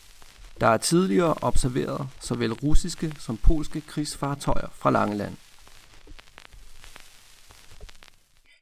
Der 0.61 0.66
er 0.66 0.77
tidligere 0.77 1.35
observeret 1.42 2.09
såvel 2.20 2.53
russiske 2.53 3.14
som 3.18 3.37
polske 3.37 3.81
krigsfartøjer 3.81 4.68
fra 4.73 4.90
Langeland. 4.90 5.37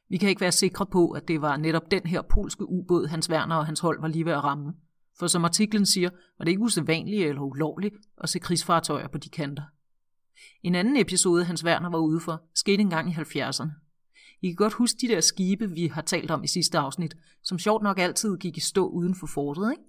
Vi 0.09 0.17
kan 0.17 0.29
ikke 0.29 0.41
være 0.41 0.51
sikre 0.51 0.85
på, 0.85 1.09
at 1.09 1.27
det 1.27 1.41
var 1.41 1.57
netop 1.57 1.91
den 1.91 2.05
her 2.05 2.21
polske 2.21 2.69
ubåd, 2.69 3.07
Hans 3.07 3.29
Werner 3.29 3.55
og 3.55 3.65
hans 3.65 3.79
hold 3.79 4.01
var 4.01 4.07
lige 4.07 4.25
ved 4.25 4.33
at 4.33 4.43
ramme. 4.43 4.73
For 5.23 5.27
som 5.27 5.45
artiklen 5.45 5.85
siger, 5.85 6.09
var 6.37 6.45
det 6.45 6.51
ikke 6.51 6.61
usædvanligt 6.61 7.27
eller 7.27 7.41
ulovligt 7.41 7.95
at 8.23 8.29
se 8.29 8.39
krigsfartøjer 8.39 9.07
på 9.07 9.17
de 9.17 9.29
kanter. 9.29 9.63
En 10.63 10.75
anden 10.75 10.97
episode, 10.97 11.45
Hans 11.45 11.65
Werner 11.65 11.89
var 11.89 11.97
ude 11.97 12.19
for, 12.19 12.43
skete 12.55 12.81
engang 12.81 13.09
i 13.09 13.13
70'erne. 13.13 13.69
I 14.41 14.47
kan 14.47 14.55
godt 14.55 14.73
huske 14.73 14.97
de 15.01 15.07
der 15.07 15.21
skibe, 15.21 15.69
vi 15.69 15.87
har 15.87 16.01
talt 16.01 16.31
om 16.31 16.43
i 16.43 16.47
sidste 16.47 16.77
afsnit, 16.77 17.15
som 17.43 17.59
sjovt 17.59 17.83
nok 17.83 17.99
altid 17.99 18.37
gik 18.37 18.57
i 18.57 18.59
stå 18.59 18.87
uden 18.87 19.15
for 19.15 19.27
fortet, 19.27 19.71
ikke? 19.71 19.83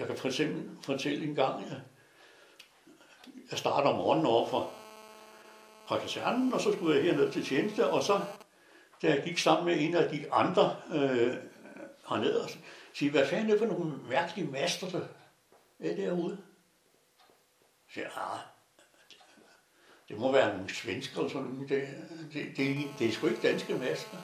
Jeg 0.00 0.06
kan 0.06 0.16
for 0.16 0.28
eksempel 0.28 0.62
fortælle 0.82 1.26
en 1.26 1.34
gang, 1.34 1.64
at 1.64 1.80
jeg 3.50 3.58
starter 3.58 3.90
om 3.90 3.96
morgenen 3.96 4.26
over 4.26 4.48
fra, 4.48 4.66
fra 5.88 5.98
kasernen, 5.98 6.52
og 6.52 6.60
så 6.60 6.72
skulle 6.72 6.96
jeg 6.96 7.04
herned 7.04 7.32
til 7.32 7.44
tjeneste, 7.44 7.90
og 7.90 8.02
så, 8.02 8.20
da 9.02 9.14
jeg 9.14 9.22
gik 9.24 9.38
sammen 9.38 9.66
med 9.66 9.76
en 9.80 9.94
af 9.94 10.10
de 10.10 10.32
andre 10.32 10.76
øh, 10.94 11.36
hernede, 12.08 12.42
og 12.42 12.50
sige, 12.94 13.10
hvad 13.10 13.26
fanden 13.26 13.46
er 13.46 13.50
det 13.50 13.58
for 13.58 13.66
nogle 13.66 13.96
mærkelige 14.08 14.50
master, 14.50 14.88
der 14.90 15.00
er 15.80 15.96
derude? 15.96 16.38
Så 17.88 17.94
siger 17.94 18.32
ah, 18.32 18.38
det 20.08 20.18
må 20.18 20.32
være 20.32 20.56
nogle 20.56 20.74
svensker 20.74 21.18
eller 21.18 21.30
sådan 21.30 21.46
noget. 21.46 21.68
Det, 21.68 21.88
det, 22.32 22.56
det, 22.56 22.76
det 22.98 23.06
er 23.06 23.12
sgu 23.12 23.26
ikke 23.26 23.48
danske 23.48 23.74
masker. 23.74 24.16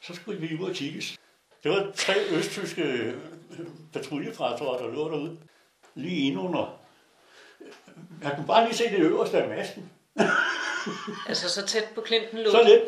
Så 0.00 0.14
skulle 0.14 0.40
vi 0.40 0.58
ud 0.60 0.68
og 0.68 0.74
kigge. 0.74 1.02
Det 1.62 1.70
var 1.70 1.92
tre 1.94 2.14
østtyske 2.30 3.14
patruljefartøjer, 3.92 4.78
der 4.78 4.94
lå 4.94 5.08
derude. 5.08 5.38
Lige 5.94 6.26
ind 6.26 6.38
under. 6.38 6.80
Jeg 8.22 8.32
kunne 8.36 8.46
bare 8.46 8.64
lige 8.64 8.76
se 8.76 8.84
det 8.84 8.98
øverste 8.98 9.42
af 9.42 9.48
masten. 9.48 9.90
altså 11.28 11.48
så 11.48 11.66
tæt 11.66 11.88
på 11.94 12.00
klinten 12.00 12.38
lå 12.38 12.50
Så 12.50 12.86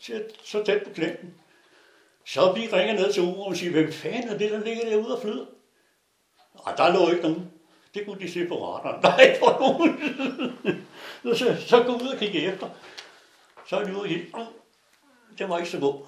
tæt, 0.00 0.24
så 0.44 0.64
tæt 0.64 0.82
på 0.84 0.90
klinten. 0.90 1.34
Så 2.26 2.52
vi 2.52 2.68
ringer 2.72 2.94
ned 2.94 3.12
til 3.12 3.22
Uro 3.22 3.42
og 3.42 3.56
siger, 3.56 3.72
hvem 3.72 3.92
fanden 3.92 4.28
er 4.28 4.38
det, 4.38 4.50
der 4.50 4.64
ligger 4.64 4.90
derude 4.90 5.16
og 5.16 5.22
flyder? 5.22 5.46
Og 6.54 6.72
der 6.76 6.92
lå 6.92 7.10
ikke 7.10 7.22
nogen. 7.22 7.52
Det 7.94 8.06
kunne 8.06 8.20
de 8.20 8.32
se 8.32 8.46
på 8.46 8.66
radaren. 8.66 9.02
Der 9.02 9.12
er 9.12 9.20
ikke 9.20 9.38
for 9.38 9.58
nogen. 9.60 11.36
så, 11.36 11.56
så 11.66 11.82
gå 11.82 11.92
ud 11.92 12.08
og 12.08 12.18
kigge 12.18 12.40
efter. 12.40 12.68
Så 13.68 13.76
er 13.76 13.84
de 13.84 13.92
ude 13.92 14.00
og 14.00 14.08
sige, 14.08 14.26
det 15.38 15.48
var 15.48 15.58
ikke 15.58 15.70
så 15.70 15.80
god. 15.80 16.06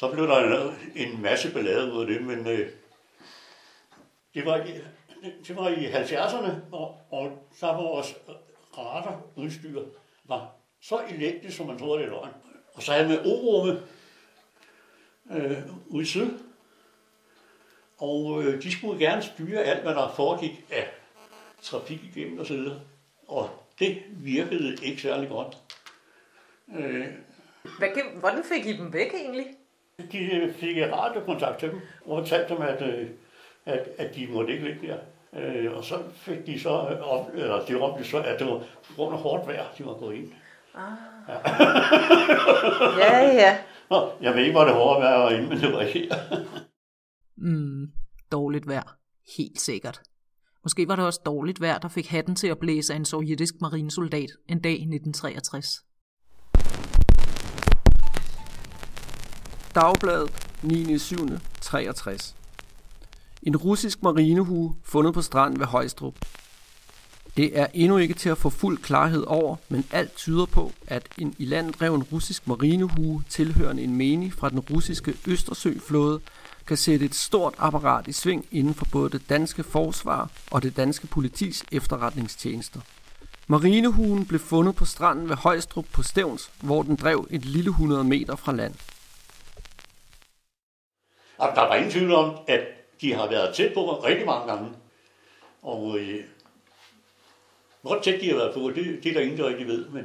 så 0.00 0.10
blev 0.12 0.26
der 0.26 0.72
en 0.96 1.22
masse 1.22 1.52
ballade 1.52 1.92
ud 1.92 2.00
af 2.00 2.06
det, 2.06 2.22
men 2.22 2.46
øh, 2.46 2.70
det, 4.34 4.46
var, 4.46 4.66
det 5.46 5.56
var 5.56 5.68
i 5.68 5.92
70'erne, 5.92 6.50
og, 6.72 6.98
og 7.10 7.48
så 7.58 7.66
var 7.66 7.82
vores 7.82 8.14
øh, 8.28 8.34
radarudstyr 8.78 9.82
var 10.24 10.52
så 10.82 11.00
elendigt, 11.08 11.54
som 11.54 11.66
man 11.66 11.78
troede, 11.78 12.02
det 12.02 12.10
var 12.10 12.16
løgn. 12.16 12.49
Og 12.74 12.82
så 12.82 12.92
havde 12.92 13.06
jeg 13.06 13.16
med 13.16 13.32
O-rumme 13.32 13.80
øh, 15.30 15.58
ude 15.88 16.06
syd, 16.06 16.30
og 17.98 18.42
øh, 18.42 18.62
de 18.62 18.72
skulle 18.72 19.06
gerne 19.06 19.22
styre 19.22 19.62
alt, 19.62 19.82
hvad 19.82 19.94
der 19.94 20.12
foregik 20.16 20.64
af 20.70 20.90
trafik 21.62 22.00
igennem 22.04 22.38
og 22.38 22.46
så 22.46 22.54
videre. 22.54 22.80
Og 23.28 23.50
det 23.78 24.02
virkede 24.10 24.76
ikke 24.82 25.02
særlig 25.02 25.28
godt. 25.28 25.58
Øh, 26.76 27.06
hvad, 27.78 27.88
hvordan 28.14 28.44
fik 28.44 28.66
I 28.66 28.76
dem 28.76 28.92
væk 28.92 29.14
egentlig? 29.14 29.46
De 30.12 30.18
øh, 30.18 30.54
fik 30.54 30.76
radiokontakt 30.76 31.58
til 31.58 31.70
dem, 31.70 31.80
og 32.04 32.18
fortalte 32.18 32.54
dem, 32.54 32.62
at, 32.62 32.82
øh, 32.82 33.08
at, 33.66 33.88
at 33.98 34.14
de 34.14 34.26
måtte 34.26 34.52
ikke 34.52 34.64
ligge 34.64 34.86
der. 34.86 34.98
Øh, 35.32 35.76
og 35.76 35.84
så 35.84 36.02
fik 36.14 36.46
de 36.46 36.60
så, 36.60 36.70
op, 37.02 37.34
eller 37.34 37.64
de 37.64 37.74
råbte 37.74 38.04
så, 38.04 38.22
at 38.22 38.38
det 38.38 38.46
var 38.46 38.58
på 38.88 38.94
grund 38.96 39.14
af 39.14 39.20
hårdt 39.20 39.46
vejr, 39.46 39.66
de 39.78 39.86
var 39.86 39.94
gået 39.94 40.16
ind. 40.16 40.32
Ah. 40.74 40.92
Ja, 42.98 43.18
ja. 43.18 43.32
ja. 43.32 43.56
Jeg 44.20 44.34
ved 44.34 44.40
ikke, 44.40 44.52
hvor 44.52 44.64
det 44.64 44.74
hårde 44.74 45.00
vejr 45.00 45.18
var 45.18 45.30
inde, 45.30 45.48
men 45.48 45.60
det 45.60 45.72
var 45.72 45.82
her. 45.82 46.14
Mm, 47.36 47.86
dårligt 48.32 48.68
vejr. 48.68 48.96
Helt 49.36 49.60
sikkert. 49.60 50.00
Måske 50.62 50.88
var 50.88 50.96
det 50.96 51.04
også 51.04 51.20
dårligt 51.26 51.60
vejr, 51.60 51.78
der 51.78 51.88
fik 51.88 52.06
hatten 52.06 52.36
til 52.36 52.46
at 52.46 52.58
blæse 52.58 52.92
af 52.92 52.96
en 52.96 53.04
sovjetisk 53.04 53.54
marinesoldat 53.60 54.30
en 54.48 54.60
dag 54.60 54.72
i 54.72 54.74
1963. 54.74 55.66
Dagbladet 59.74 60.48
9. 60.62 60.98
63. 61.60 62.36
En 63.42 63.56
russisk 63.56 64.02
marinehue 64.02 64.74
fundet 64.84 65.14
på 65.14 65.22
stranden 65.22 65.60
ved 65.60 65.66
Højstrup. 65.66 66.14
Det 67.36 67.58
er 67.58 67.66
endnu 67.74 67.96
ikke 67.96 68.14
til 68.14 68.28
at 68.28 68.38
få 68.38 68.50
fuld 68.50 68.78
klarhed 68.78 69.24
over, 69.26 69.56
men 69.68 69.86
alt 69.92 70.16
tyder 70.16 70.46
på, 70.46 70.72
at 70.86 71.08
en 71.18 71.34
i 71.38 71.44
land 71.44 71.72
dreven 71.72 72.02
russisk 72.02 72.46
marinehue 72.46 73.24
tilhørende 73.28 73.82
en 73.82 73.96
menig 73.96 74.32
fra 74.32 74.48
den 74.48 74.58
russiske 74.58 75.14
Østersøflåde 75.26 76.20
kan 76.66 76.76
sætte 76.76 77.06
et 77.06 77.14
stort 77.14 77.54
apparat 77.58 78.08
i 78.08 78.12
sving 78.12 78.46
inden 78.52 78.74
for 78.74 78.86
både 78.92 79.10
det 79.10 79.28
danske 79.28 79.62
forsvar 79.62 80.30
og 80.50 80.62
det 80.62 80.76
danske 80.76 81.06
politis 81.06 81.64
efterretningstjenester. 81.72 82.80
Marinehuen 83.46 84.26
blev 84.26 84.40
fundet 84.40 84.76
på 84.76 84.84
stranden 84.84 85.28
ved 85.28 85.36
Højstrup 85.36 85.84
på 85.92 86.02
Stævns, 86.02 86.50
hvor 86.62 86.82
den 86.82 86.96
drev 86.96 87.26
et 87.30 87.44
lille 87.44 87.68
100 87.68 88.04
meter 88.04 88.36
fra 88.36 88.52
land. 88.52 88.74
Der 91.38 91.68
var 91.68 91.74
ingen 91.74 91.92
tvivl 91.92 92.12
om, 92.12 92.36
at 92.48 92.60
de 93.00 93.14
har 93.14 93.28
været 93.28 93.54
tæt 93.54 93.74
på 93.74 93.80
mig 93.80 94.04
rigtig 94.04 94.26
mange 94.26 94.52
gange. 94.52 94.68
Og 95.62 95.98
øh, 95.98 96.24
hvor 97.82 98.00
tæt 98.02 98.20
de 98.20 98.28
har 98.28 98.36
været 98.36 98.54
på, 98.54 98.60
det, 98.60 99.04
det 99.04 99.10
er 99.10 99.14
der 99.14 99.20
ingen, 99.20 99.38
der 99.38 99.48
rigtig 99.48 99.66
ved. 99.66 99.88
Men... 99.88 100.04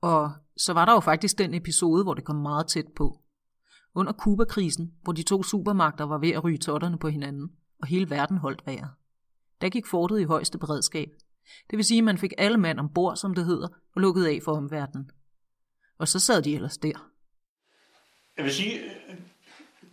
Og 0.00 0.32
så 0.56 0.72
var 0.72 0.84
der 0.84 0.92
jo 0.92 1.00
faktisk 1.00 1.38
den 1.38 1.54
episode, 1.54 2.02
hvor 2.02 2.14
det 2.14 2.24
kom 2.24 2.36
meget 2.36 2.66
tæt 2.66 2.86
på. 2.96 3.20
Under 3.94 4.12
Kuba-krisen, 4.12 4.94
hvor 5.02 5.12
de 5.12 5.22
to 5.22 5.42
supermagter 5.42 6.04
var 6.04 6.18
ved 6.18 6.30
at 6.30 6.44
ryge 6.44 6.58
totterne 6.58 6.98
på 6.98 7.08
hinanden, 7.08 7.50
og 7.82 7.86
hele 7.86 8.10
verden 8.10 8.38
holdt 8.38 8.66
vejret. 8.66 8.90
Der 9.60 9.68
gik 9.68 9.86
fortet 9.86 10.20
i 10.20 10.24
højeste 10.24 10.58
beredskab. 10.58 11.08
Det 11.70 11.76
vil 11.76 11.84
sige, 11.84 11.98
at 11.98 12.04
man 12.04 12.18
fik 12.18 12.32
alle 12.38 12.58
mand 12.58 12.80
ombord, 12.80 13.16
som 13.16 13.34
det 13.34 13.44
hedder, 13.44 13.68
og 13.94 14.02
lukket 14.02 14.26
af 14.26 14.40
for 14.44 14.52
omverdenen. 14.52 15.10
Og 15.98 16.08
så 16.08 16.20
sad 16.20 16.42
de 16.42 16.54
ellers 16.54 16.78
der. 16.78 17.10
Jeg 18.36 18.44
vil 18.44 18.52
sige, 18.52 18.80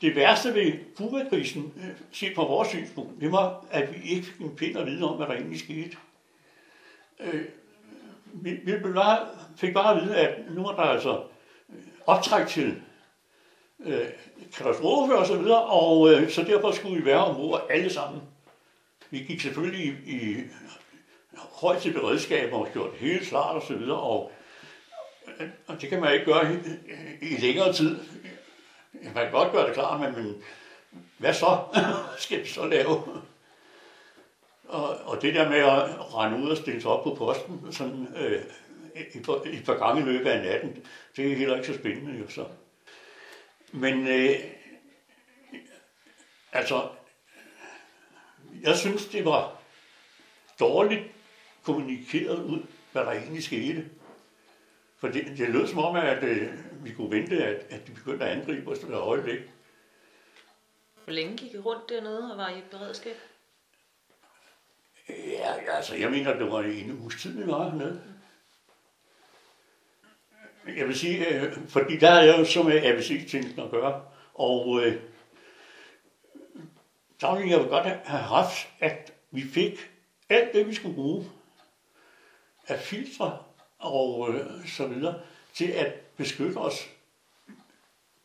det 0.02 0.16
værste 0.16 0.54
ved 0.54 0.74
Kuba-krisen, 0.98 1.74
set 2.12 2.36
fra 2.36 2.44
vores 2.44 2.68
synspunkt, 2.68 3.22
det 3.22 3.32
var, 3.32 3.66
at 3.72 3.94
vi 3.94 4.10
ikke 4.10 4.26
fik 4.26 4.42
en 4.42 4.56
pind 4.56 4.78
at 4.78 4.86
vide 4.86 5.10
om, 5.10 5.18
hvad 5.18 5.28
der 5.28 5.34
egentlig 5.34 5.60
skete. 5.60 5.98
Øh, 7.20 7.46
vi, 8.34 8.52
vi 8.52 8.94
bare, 8.94 9.28
fik 9.58 9.74
bare 9.74 9.96
at 9.96 10.04
vide, 10.04 10.18
at 10.18 10.52
nu 10.52 10.64
var 10.64 10.76
der 10.76 10.82
altså 10.82 11.24
øh, 11.70 11.76
optræk 12.06 12.48
til 12.48 12.82
øh, 13.80 14.08
katastrofe 14.54 15.16
og 15.16 15.28
så 15.28 15.38
videre, 15.38 15.64
og 15.64 16.14
øh, 16.14 16.30
så 16.30 16.44
derfor 16.44 16.72
skulle 16.72 17.00
vi 17.00 17.06
være 17.06 17.26
ombord 17.26 17.68
alle 17.70 17.90
sammen. 17.90 18.22
Vi 19.10 19.20
gik 19.20 19.42
selvfølgelig 19.42 19.86
i, 19.86 20.16
i 20.16 20.38
højt 21.38 21.82
til 21.82 21.94
beredskab 21.94 22.54
og 22.54 22.68
gjort 22.74 22.92
det 22.92 23.00
hele 23.00 23.26
klart 23.26 23.56
og 23.56 23.64
så 23.68 23.76
videre, 23.76 24.00
og, 24.00 24.32
og 25.68 25.82
det 25.82 25.90
kan 25.90 26.02
man 26.02 26.14
ikke 26.14 26.26
gøre 26.26 26.54
i, 26.54 26.58
i 27.22 27.38
længere 27.38 27.74
tid. 27.74 28.00
Man 28.94 29.14
kan 29.14 29.32
godt 29.32 29.52
gøre 29.52 29.66
det 29.68 29.74
klar, 29.74 29.98
men, 29.98 30.16
men 30.16 30.44
hvad 31.18 31.34
så 31.34 31.58
skal 32.26 32.44
vi 32.44 32.48
så 32.48 32.66
lave? 32.66 33.22
Og, 34.68 34.98
og 34.98 35.22
det 35.22 35.36
der 35.36 35.50
med 35.50 35.58
at 35.58 36.16
rende 36.16 36.38
ud 36.38 36.50
og 36.50 36.58
stille 36.58 36.82
sig 36.82 36.92
op 36.92 37.04
på 37.04 37.16
posten 37.16 37.74
sådan, 37.74 38.08
øh, 38.18 38.42
et, 38.96 39.24
par, 39.26 39.34
et 39.34 39.64
par 39.66 39.78
gange 39.78 40.02
i 40.02 40.06
løbet 40.06 40.30
af 40.30 40.44
natten, 40.44 40.86
det 41.16 41.32
er 41.32 41.36
heller 41.36 41.56
ikke 41.56 41.68
så 41.68 41.74
spændende 41.74 42.20
jo 42.20 42.30
så. 42.30 42.46
Men 43.72 44.08
øh, 44.08 44.36
altså, 46.52 46.90
jeg 48.62 48.78
synes, 48.78 49.06
det 49.06 49.26
var 49.26 49.58
dårligt 50.60 51.04
kommunikeret 51.64 52.44
ud, 52.44 52.60
hvad 52.92 53.06
der 53.06 53.12
egentlig 53.12 53.44
skete. 53.44 53.90
For 54.98 55.08
det, 55.08 55.38
det 55.38 55.50
lød 55.50 55.68
som 55.68 55.80
om, 55.80 55.96
at 55.96 56.24
øh, 56.24 56.54
vi 56.84 56.94
kunne 56.94 57.12
vente, 57.12 57.44
at, 57.44 57.66
at 57.70 57.88
de 57.88 57.92
begyndte 57.92 58.26
at 58.26 58.38
angribe 58.38 58.72
os 58.72 58.80
der 58.80 59.00
øjeblik. 59.00 59.40
Hvor 61.04 61.14
længe 61.14 61.38
gik 61.38 61.54
I 61.54 61.58
rundt 61.58 61.90
dernede 61.90 62.32
og 62.32 62.38
var 62.38 62.50
i 62.50 62.62
beredskab? 62.72 63.16
Ja, 65.10 65.76
altså, 65.76 65.96
jeg 65.96 66.12
mener, 66.12 66.34
det 66.34 66.52
var 66.52 66.62
en 66.62 67.00
uges 67.02 67.22
tid, 67.22 67.44
vi 67.44 67.52
var 67.52 67.70
hernede. 67.70 68.02
Jeg 70.78 70.88
vil 70.88 71.00
sige, 71.00 71.28
øh, 71.28 71.68
fordi 71.68 71.98
der 71.98 72.10
er 72.10 72.24
jeg 72.24 72.40
jo 72.40 72.46
så 72.46 72.64
med 72.64 72.84
ABC-tjenesten 72.84 73.60
at 73.64 73.72
gøre, 73.72 74.06
og 74.34 74.82
øh, 74.84 75.02
der 77.22 77.36
ville 77.36 77.52
jeg 77.52 77.70
godt 77.70 77.86
have 77.86 78.24
haft, 78.24 78.68
at 78.80 79.14
vi 79.32 79.42
fik 79.42 79.92
alt 80.30 80.54
det, 80.54 80.68
vi 80.68 80.74
skulle 80.74 80.96
bruge 80.96 81.26
af 82.68 82.80
filtre 82.80 83.38
og 83.80 84.30
øh, 84.34 84.68
så 84.68 84.88
videre, 84.88 85.22
til 85.54 85.68
at 85.68 85.94
beskytte 86.18 86.58
os, 86.58 86.90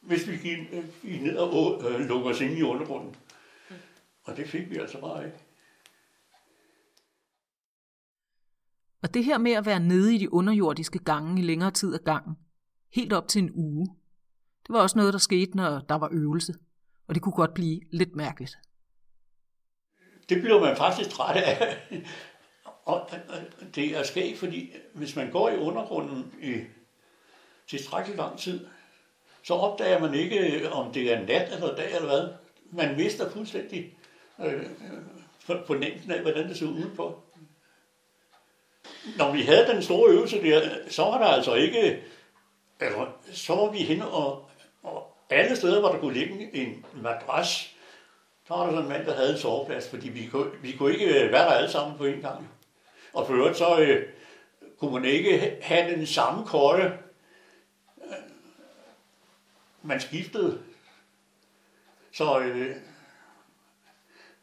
hvis 0.01 0.29
vi 0.29 0.37
gik, 0.37 0.59
øh, 0.73 0.85
gik 1.03 1.23
ned 1.23 1.37
og 1.37 1.83
øh, 1.85 2.01
lukkede 2.01 2.35
os 2.35 2.41
ind 2.41 2.59
i 2.59 2.63
undergrunden. 2.63 3.17
Og 4.25 4.37
det 4.37 4.49
fik 4.49 4.71
vi 4.71 4.77
altså 4.77 5.01
bare 5.01 5.27
ikke. 5.27 5.39
Og 9.03 9.15
det 9.15 9.25
her 9.25 9.39
med 9.39 9.53
at 9.53 9.67
være 9.67 9.81
nede 9.81 10.15
i 10.15 10.19
de 10.19 10.33
underjordiske 10.33 10.99
gange 10.99 11.43
i 11.43 11.45
længere 11.45 11.71
tid 11.71 11.95
ad 11.95 11.99
gangen, 11.99 12.37
helt 12.93 13.13
op 13.13 13.29
til 13.29 13.43
en 13.43 13.51
uge, 13.55 13.87
det 14.67 14.75
var 14.75 14.81
også 14.81 14.99
noget, 14.99 15.13
der 15.13 15.19
skete, 15.19 15.57
når 15.57 15.79
der 15.79 15.95
var 15.95 16.09
øvelse. 16.13 16.55
Og 17.07 17.15
det 17.15 17.23
kunne 17.23 17.33
godt 17.33 17.55
blive 17.55 17.81
lidt 17.93 18.17
mærkeligt. 18.17 18.59
Det 20.29 20.41
bliver 20.43 20.61
man 20.61 20.77
faktisk 20.77 21.11
træt 21.11 21.37
af. 21.43 21.77
Og 22.85 23.11
det 23.75 23.99
er 23.99 24.03
skægt, 24.03 24.39
fordi 24.39 24.73
hvis 24.95 25.17
man 25.17 25.31
går 25.31 25.49
i 25.49 25.57
undergrunden 25.57 26.35
i 26.43 26.65
tilstrækkelig 27.71 28.19
lang 28.19 28.39
tid, 28.39 28.67
så 29.43 29.55
opdager 29.55 29.99
man 29.99 30.15
ikke, 30.15 30.69
om 30.73 30.93
det 30.93 31.13
er 31.13 31.21
nat 31.21 31.53
eller 31.53 31.77
dag 31.77 31.95
eller 31.95 32.09
hvad. 32.09 32.29
Man 32.73 32.97
mister 32.97 33.31
fuldstændig 33.31 33.95
øh, 34.41 34.53
øh, 34.55 35.57
fornemmelsen 35.67 36.11
af, 36.11 36.21
hvordan 36.21 36.49
det 36.49 36.59
ser 36.59 36.67
ud 36.67 36.91
på. 36.97 37.23
Når 39.19 39.33
vi 39.33 39.43
havde 39.43 39.67
den 39.67 39.83
store 39.83 40.11
øvelse 40.11 40.43
der, 40.43 40.69
så 40.89 41.03
var 41.03 41.19
der 41.19 41.27
altså 41.27 41.55
ikke, 41.55 42.03
altså, 42.81 43.07
så 43.33 43.55
var 43.55 43.71
vi 43.71 43.79
hen 43.79 44.03
og, 44.03 44.49
og 44.83 45.17
alle 45.31 45.57
steder, 45.57 45.81
hvor 45.81 45.89
der 45.89 45.99
kunne 45.99 46.15
ligge 46.15 46.57
en 46.57 46.87
madras, 46.95 47.75
der 48.49 48.55
var 48.55 48.65
der 48.65 48.71
sådan 48.71 48.85
en 48.85 48.89
mand, 48.89 49.07
der 49.07 49.15
havde 49.15 49.33
en 49.33 49.39
soveplads, 49.39 49.89
fordi 49.89 50.09
vi 50.09 50.27
kunne, 50.27 50.51
vi 50.63 50.73
kunne 50.73 50.93
ikke 50.93 51.33
være 51.33 51.45
der 51.45 51.53
alle 51.53 51.71
sammen 51.71 51.99
på 51.99 52.05
en 52.05 52.21
gang. 52.21 52.51
Og 53.13 53.27
for 53.27 53.35
øvrigt 53.35 53.57
så 53.57 53.79
øh, 53.79 54.07
kunne 54.79 54.93
man 54.93 55.05
ikke 55.05 55.59
have 55.63 55.97
den 55.97 56.07
samme 56.07 56.47
køje. 56.47 56.99
Man 59.83 60.01
skiftede. 60.01 60.59
Så 62.13 62.39
øh, 62.39 62.77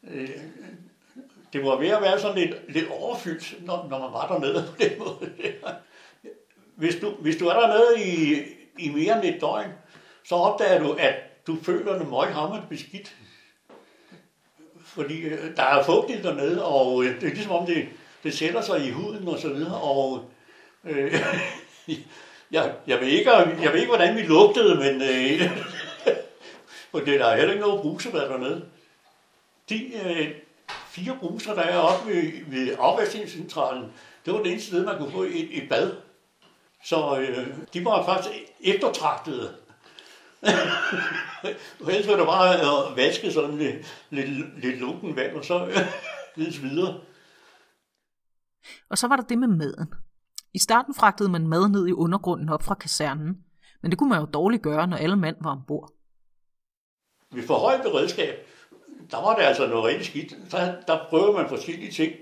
øh, 0.04 0.30
det 1.52 1.64
var 1.64 1.76
ved 1.76 1.88
at 1.88 2.02
være 2.02 2.20
sådan 2.20 2.38
lidt, 2.38 2.72
lidt 2.72 2.88
overfyldt, 2.90 3.66
når, 3.66 3.88
når 3.90 3.98
man 3.98 4.12
var 4.12 4.28
dernede 4.28 4.66
på 4.70 4.84
den 4.84 4.98
måde. 4.98 5.32
Hvis 6.76 6.96
du, 6.96 7.10
hvis 7.10 7.36
du 7.36 7.46
er 7.46 7.60
dernede 7.60 8.04
i, 8.04 8.44
i 8.78 8.88
mere 8.88 9.16
end 9.24 9.34
et 9.34 9.40
døgn, 9.40 9.70
så 10.24 10.34
opdager 10.34 10.82
du, 10.82 10.92
at 10.92 11.14
du 11.46 11.56
føler 11.62 11.98
dig 11.98 12.08
møghammerende 12.08 12.66
beskidt. 12.68 13.16
Fordi 14.84 15.20
øh, 15.20 15.56
der 15.56 15.62
er 15.62 15.84
fugtigt 15.84 16.24
dernede, 16.24 16.64
og 16.64 17.04
øh, 17.04 17.20
det 17.20 17.28
er 17.28 17.34
ligesom 17.34 17.52
om 17.52 17.66
det, 17.66 17.88
det 18.22 18.34
sætter 18.38 18.60
sig 18.60 18.86
i 18.86 18.90
huden 18.90 19.28
og 19.28 19.38
så 19.38 19.48
videre, 19.52 19.80
og 19.80 20.30
øh, 20.84 21.14
jeg, 22.50 22.74
jeg, 22.86 23.00
ved 23.00 23.06
ikke, 23.06 23.30
jeg 23.32 23.72
ved 23.72 23.80
ikke, 23.80 23.94
hvordan 23.96 24.16
vi 24.16 24.22
lugtede, 24.22 24.74
men 24.74 25.02
øh, 25.02 25.50
for 26.90 26.98
det 26.98 27.20
der 27.20 27.26
er 27.26 27.36
heller 27.36 27.52
ikke 27.52 27.66
noget 27.66 27.82
brusevand 27.82 28.28
dernede. 28.28 28.64
De 29.68 29.90
øh, 30.04 30.28
fire 30.86 31.16
bruser, 31.20 31.54
der 31.54 31.62
er 31.62 31.78
oppe 31.78 32.10
ved, 32.10 32.32
ved 32.46 32.76
afvaskningscentralen, 32.78 33.92
det 34.24 34.34
var 34.34 34.42
det 34.42 34.52
eneste 34.52 34.68
sted, 34.68 34.84
man 34.84 34.98
kunne 34.98 35.12
få 35.12 35.22
et, 35.22 35.62
et 35.62 35.68
bad. 35.68 35.92
Så 36.84 37.18
øh, 37.18 37.46
de 37.72 37.84
var 37.84 38.04
faktisk 38.04 38.34
eftertragtede. 38.60 39.56
og 41.80 41.92
ellers 41.92 42.08
var 42.08 42.16
det 42.16 42.26
bare 42.26 42.54
at 42.60 42.96
vaske 42.96 43.32
sådan 43.32 43.58
lidt, 43.58 43.76
lidt, 44.10 44.60
lidt 44.60 44.80
lunken 44.80 45.16
vand, 45.16 45.36
og 45.36 45.44
så 45.44 45.66
øh, 45.66 45.76
lidt 46.44 46.62
videre. 46.62 47.00
Og 48.88 48.98
så 48.98 49.08
var 49.08 49.16
der 49.16 49.22
det 49.22 49.38
med 49.38 49.48
maden. 49.48 49.94
I 50.54 50.58
starten 50.58 50.94
fragtede 50.94 51.28
man 51.28 51.48
mad 51.48 51.68
ned 51.68 51.86
i 51.88 51.92
undergrunden 51.92 52.48
op 52.48 52.62
fra 52.62 52.74
kasernen, 52.74 53.36
men 53.82 53.90
det 53.90 53.98
kunne 53.98 54.08
man 54.08 54.20
jo 54.20 54.26
dårligt 54.26 54.62
gøre, 54.62 54.86
når 54.86 54.96
alle 54.96 55.16
mand 55.16 55.36
var 55.40 55.50
ombord. 55.50 55.92
Vi 57.30 57.42
får 57.42 57.58
højt 57.58 57.82
beredskab. 57.82 58.46
Der 59.10 59.16
var 59.16 59.36
det 59.36 59.42
altså 59.42 59.66
noget 59.66 59.84
rigtig 59.84 60.06
skidt. 60.06 60.52
Der, 60.52 60.80
der 60.86 61.06
prøvede 61.08 61.32
man 61.32 61.48
forskellige 61.48 61.92
ting. 61.92 62.12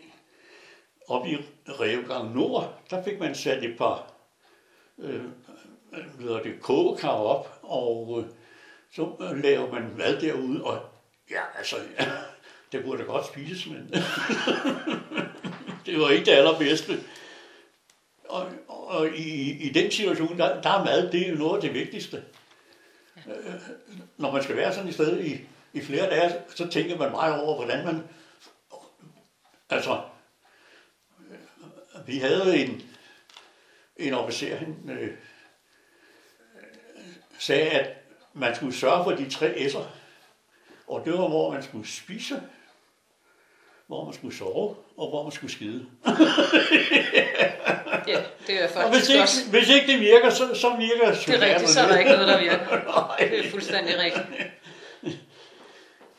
Op 1.09 1.27
i 1.27 1.37
Revgang 1.69 2.35
Nord, 2.35 2.81
der 2.91 3.03
fik 3.03 3.21
man 3.21 3.35
sat 3.35 3.65
et 3.65 3.79
par 3.79 4.15
øh, 4.99 5.25
hvad 6.19 6.45
det, 6.45 6.61
kogekar 6.61 7.09
op, 7.09 7.59
og 7.63 8.21
øh, 8.21 8.31
så 8.93 9.33
laver 9.43 9.73
man 9.73 9.95
mad 9.99 10.21
derude, 10.21 10.65
og 10.65 10.81
ja, 11.31 11.41
altså, 11.59 11.77
ja, 11.99 12.05
det 12.73 12.85
burde 12.85 12.99
da 12.99 13.05
godt 13.05 13.27
spises, 13.27 13.67
men 13.67 13.95
det 15.87 16.01
var 16.01 16.09
ikke 16.09 16.25
det 16.25 16.33
allerbedste. 16.33 16.93
Og, 18.29 18.53
og 18.69 19.09
i, 19.09 19.53
i 19.53 19.69
den 19.69 19.91
situation, 19.91 20.39
der, 20.39 20.63
der 20.63 20.71
er 20.71 20.85
mad, 20.85 21.13
det 21.13 21.27
er 21.27 21.31
jo 21.31 21.37
noget 21.37 21.57
af 21.57 21.61
det 21.63 21.75
vigtigste. 21.75 22.25
Ja. 23.27 23.33
Når 24.17 24.33
man 24.33 24.43
skal 24.43 24.57
være 24.57 24.73
sådan 24.73 24.89
et 24.89 24.95
sted 24.95 25.21
i, 25.21 25.41
i 25.73 25.81
flere 25.81 26.11
dage, 26.11 26.35
så 26.55 26.69
tænker 26.69 26.99
man 26.99 27.11
meget 27.11 27.43
over, 27.43 27.57
hvordan 27.57 27.85
man... 27.85 28.03
Altså, 29.71 30.03
øh, 31.31 32.07
vi 32.07 32.19
havde 32.19 32.57
en, 32.57 32.83
en 33.97 34.15
officer, 34.15 34.57
han 34.57 34.91
øh, 34.91 35.15
sagde, 37.39 37.71
at 37.71 37.97
man 38.33 38.57
skulle 38.57 38.75
sørge 38.75 39.05
for 39.05 39.11
de 39.11 39.31
tre 39.31 39.49
S'er. 39.49 39.85
Og 40.87 41.05
det 41.05 41.13
var, 41.13 41.29
hvor 41.29 41.53
man 41.53 41.63
skulle 41.63 41.89
spise, 41.89 42.43
hvor 43.87 44.05
man 44.05 44.15
skulle 44.15 44.37
sove, 44.37 44.77
og 44.97 45.09
hvor 45.09 45.23
man 45.23 45.33
skulle 45.33 45.53
skide. 45.53 45.87
ja, 48.09 48.23
det 48.47 48.63
er 48.63 48.69
faktisk 48.69 48.77
og 48.77 48.91
hvis 48.91 49.09
ikke, 49.09 49.23
også... 49.23 49.51
hvis 49.51 49.69
ikke 49.69 49.93
det 49.93 50.01
virker, 50.01 50.31
så, 50.31 50.55
så 50.55 50.77
virker 50.77 51.15
Det 51.27 51.43
er 51.43 51.55
rigtigt, 51.55 51.71
så 51.71 51.81
er 51.81 51.89
der 51.89 51.99
ikke 51.99 52.11
noget, 52.11 52.29
der 52.29 52.41
virker. 52.41 53.15
det 53.31 53.47
er 53.47 53.51
fuldstændig 53.51 53.95
rigtigt. 53.99 54.27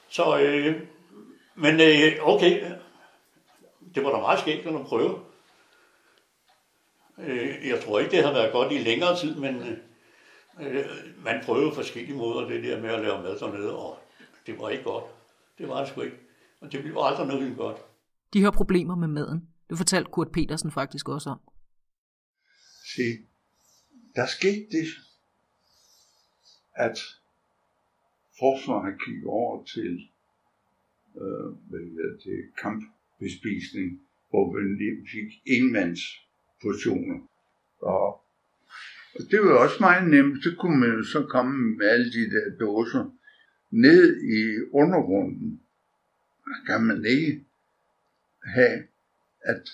Så, 0.09 0.39
øh, 0.39 0.75
men 1.55 1.81
øh, 1.81 2.27
okay, 2.27 2.71
det 3.95 4.03
var 4.03 4.11
da 4.11 4.17
meget 4.17 4.39
skægt 4.39 4.67
at 4.67 4.85
prøve. 4.85 5.19
Øh, 7.17 7.69
jeg 7.69 7.83
tror 7.83 7.99
ikke, 7.99 8.11
det 8.11 8.23
har 8.23 8.33
været 8.33 8.51
godt 8.51 8.71
i 8.71 8.77
længere 8.77 9.19
tid, 9.19 9.35
men 9.35 9.79
øh, 10.61 10.85
man 11.23 11.41
prøvede 11.45 11.75
forskellige 11.75 12.17
måder 12.17 12.47
det 12.47 12.63
der 12.63 12.81
med 12.81 12.89
at 12.89 13.01
lave 13.01 13.21
mad 13.21 13.39
dernede, 13.39 13.77
og 13.77 13.97
det 14.47 14.59
var 14.59 14.69
ikke 14.69 14.83
godt. 14.83 15.03
Det 15.57 15.69
var 15.69 15.79
det 15.79 15.89
sgu 15.89 16.01
ikke. 16.01 16.24
Og 16.65 16.71
det 16.71 16.83
blev 16.83 16.95
aldrig 16.97 17.27
noget 17.27 17.57
godt. 17.57 17.77
De 18.33 18.41
har 18.41 18.51
problemer 18.51 18.95
med 18.95 19.07
maden. 19.07 19.49
Det 19.69 19.77
fortalte 19.77 20.11
Kurt 20.11 20.31
Petersen 20.31 20.71
faktisk 20.71 21.09
også 21.09 21.29
om. 21.29 21.39
Se, 22.95 23.01
der 24.15 24.25
skete 24.25 24.67
det, 24.71 24.87
at 26.75 26.97
forsvaret 28.39 28.95
gik 29.05 29.25
over 29.25 29.63
til, 29.63 30.09
øh, 31.15 31.47
hvad 31.69 32.19
det, 32.25 32.51
kampbespisning, 32.61 34.01
hvor 34.29 34.53
vi 34.53 35.07
fik 35.11 35.41
enmands 35.45 36.01
portioner. 36.61 37.27
Og 37.81 38.25
Og 39.15 39.21
det 39.31 39.39
var 39.39 39.57
også 39.65 39.77
meget 39.79 40.09
nemt. 40.09 40.43
Så 40.43 40.55
kunne 40.59 40.79
man 40.79 40.89
jo 40.97 41.03
så 41.03 41.25
komme 41.29 41.77
med 41.77 41.87
alle 41.87 42.11
de 42.11 42.29
der 42.29 42.57
dåser 42.59 43.11
ned 43.71 44.23
i 44.23 44.69
undergrunden. 44.73 45.61
Ah, 46.47 46.65
kan 46.65 46.83
man 46.83 47.05
ikke 47.05 47.45
have, 48.43 48.83
at 49.41 49.69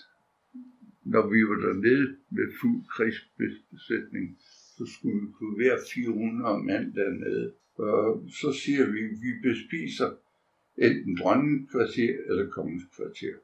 når 1.03 1.29
vi 1.33 1.39
var 1.49 1.57
dernede 1.67 2.17
med 2.29 2.47
fuld 2.61 2.81
krigsbesætning, 2.93 4.37
så 4.77 4.85
skulle 4.93 5.21
vi 5.21 5.27
kunne 5.37 5.59
være 5.59 5.79
400 5.93 6.63
mand 6.63 6.93
dernede. 6.93 7.53
Og 7.75 8.29
så 8.41 8.53
siger 8.63 8.91
vi, 8.91 8.99
at 8.99 9.21
vi 9.25 9.31
bespiser 9.49 10.09
enten 10.77 11.17
kvarter 11.71 12.13
eller 12.29 12.49
kongens 12.49 12.83
kvarter. 12.95 13.35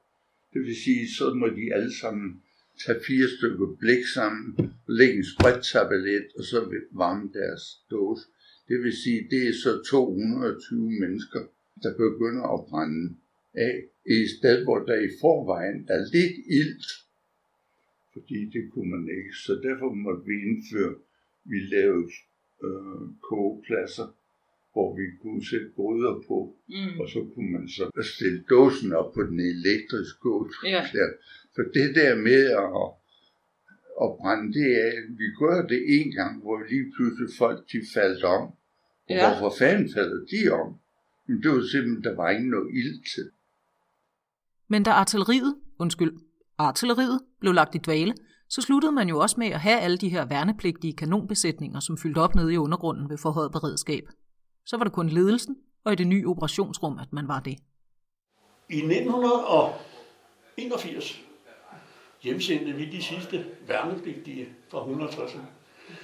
Det 0.54 0.62
vil 0.62 0.76
sige, 0.76 1.08
så 1.18 1.34
må 1.34 1.48
de 1.48 1.74
alle 1.74 1.94
sammen 2.02 2.42
tage 2.86 3.00
fire 3.08 3.28
stykker 3.38 3.76
blik 3.80 4.06
sammen, 4.14 4.72
lægge 4.88 5.18
en 5.18 5.26
sprittablet, 5.34 6.28
og 6.38 6.44
så 6.44 6.58
varme 6.92 7.30
deres 7.34 7.64
dåse. 7.92 8.24
Det 8.68 8.84
vil 8.84 8.94
sige, 9.04 9.28
det 9.32 9.48
er 9.48 9.54
så 9.64 9.84
220 9.90 10.92
mennesker, 11.00 11.42
der 11.84 11.92
begynder 11.98 12.46
at 12.56 12.66
brænde 12.70 13.16
af 13.54 13.76
i 14.14 14.16
et 14.26 14.30
sted, 14.38 14.64
hvor 14.64 14.80
der 14.80 14.98
i 15.08 15.10
forvejen 15.22 15.80
er 15.96 16.02
lidt 16.16 16.38
ilt, 16.60 16.86
fordi 18.14 18.40
det 18.54 18.64
kunne 18.72 18.90
man 18.96 19.06
ikke. 19.18 19.34
Så 19.46 19.54
derfor 19.68 19.90
måtte 19.94 20.24
vi 20.30 20.36
indføre, 20.50 20.96
vi 21.52 21.60
lavede 21.76 22.12
øh, 22.66 23.04
kogepladser, 23.30 24.08
hvor 24.74 24.96
vi 25.00 25.06
kunne 25.22 25.46
sætte 25.50 25.70
gryder 25.76 26.16
på, 26.28 26.38
mm. 26.70 27.00
og 27.00 27.06
så 27.10 27.20
kunne 27.34 27.52
man 27.58 27.70
så 27.70 27.86
stille 28.16 28.44
dåsen 28.50 28.94
op 28.94 29.14
på 29.14 29.22
den 29.24 29.40
elektriske 29.40 30.20
kog. 30.22 30.50
Ja. 30.64 30.84
For 31.56 31.64
det 31.78 31.96
der 31.96 32.16
med 32.28 32.44
at, 32.64 32.86
at 34.04 34.10
brænde 34.20 34.54
det 34.60 34.70
af, 34.88 34.94
vi 35.22 35.28
gør 35.42 35.68
det 35.72 35.82
en 35.98 36.12
gang, 36.12 36.42
hvor 36.42 36.58
lige 36.70 36.92
pludselig 36.96 37.30
folk 37.38 37.60
de 37.72 37.80
faldt 37.94 38.24
om. 38.24 38.44
Og 39.10 39.16
ja. 39.16 39.22
hvorfor 39.24 39.58
fanden 39.60 39.90
falder 39.94 40.20
de 40.32 40.42
om? 40.62 40.70
Men 41.28 41.44
det 41.44 41.52
var 41.52 41.64
simpelthen, 41.72 42.04
der 42.04 42.16
var 42.16 42.30
ikke 42.30 42.50
noget 42.50 42.70
ild 42.74 43.04
til. 43.16 43.30
Men 44.68 44.84
da 44.84 44.92
artilleriet, 44.92 45.56
undskyld, 45.80 46.18
artilleriet 46.58 47.22
blev 47.40 47.54
lagt 47.54 47.76
i 47.76 47.78
dvale, 47.78 48.16
så 48.50 48.62
sluttede 48.62 48.92
man 48.92 49.10
jo 49.10 49.20
også 49.20 49.36
med 49.38 49.48
at 49.48 49.60
have 49.60 49.80
alle 49.80 49.98
de 49.98 50.10
her 50.10 50.26
værnepligtige 50.26 50.94
kanonbesætninger, 50.94 51.80
som 51.80 51.98
fyldte 51.98 52.20
op 52.20 52.36
nede 52.36 52.54
i 52.54 52.58
undergrunden 52.58 53.10
ved 53.10 53.18
forhøjet 53.18 53.52
beredskab. 53.52 54.04
Så 54.66 54.78
var 54.78 54.84
det 54.84 54.94
kun 54.94 55.10
ledelsen 55.10 55.56
og 55.84 55.94
i 55.94 55.96
det 55.96 56.08
nye 56.08 56.28
operationsrum, 56.28 57.00
at 57.00 57.14
man 57.14 57.28
var 57.28 57.40
det. 57.40 57.58
I 58.70 58.78
1981 58.78 61.22
hjemsendte 62.22 62.74
vi 62.74 62.86
de 62.86 63.04
sidste 63.04 63.46
værnepligtige 63.68 64.50
fra 64.70 64.86
160'erne. 64.86 65.46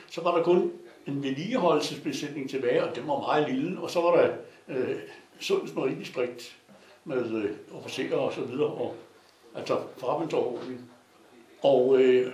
Så 0.08 0.24
var 0.24 0.38
der 0.38 0.44
kun 0.44 0.72
en 1.08 1.24
vedligeholdelsesbesætning 1.24 2.50
tilbage, 2.50 2.84
og 2.84 2.96
den 2.96 3.08
var 3.08 3.20
meget 3.20 3.54
lille. 3.54 3.80
Og 3.80 3.90
så 3.90 4.02
var 4.02 4.16
der 4.16 4.36
øh, 4.68 4.96
Sunds 5.40 5.76
Marindistrikt 5.76 6.58
med 7.06 7.32
øh, 7.32 7.52
officerer 7.72 8.18
og 8.18 8.34
så 8.34 8.42
videre, 8.42 8.68
og, 8.68 8.96
altså 9.56 9.82
forretningsovervågning. 9.98 10.92
Og 11.64 12.02
øh, 12.02 12.34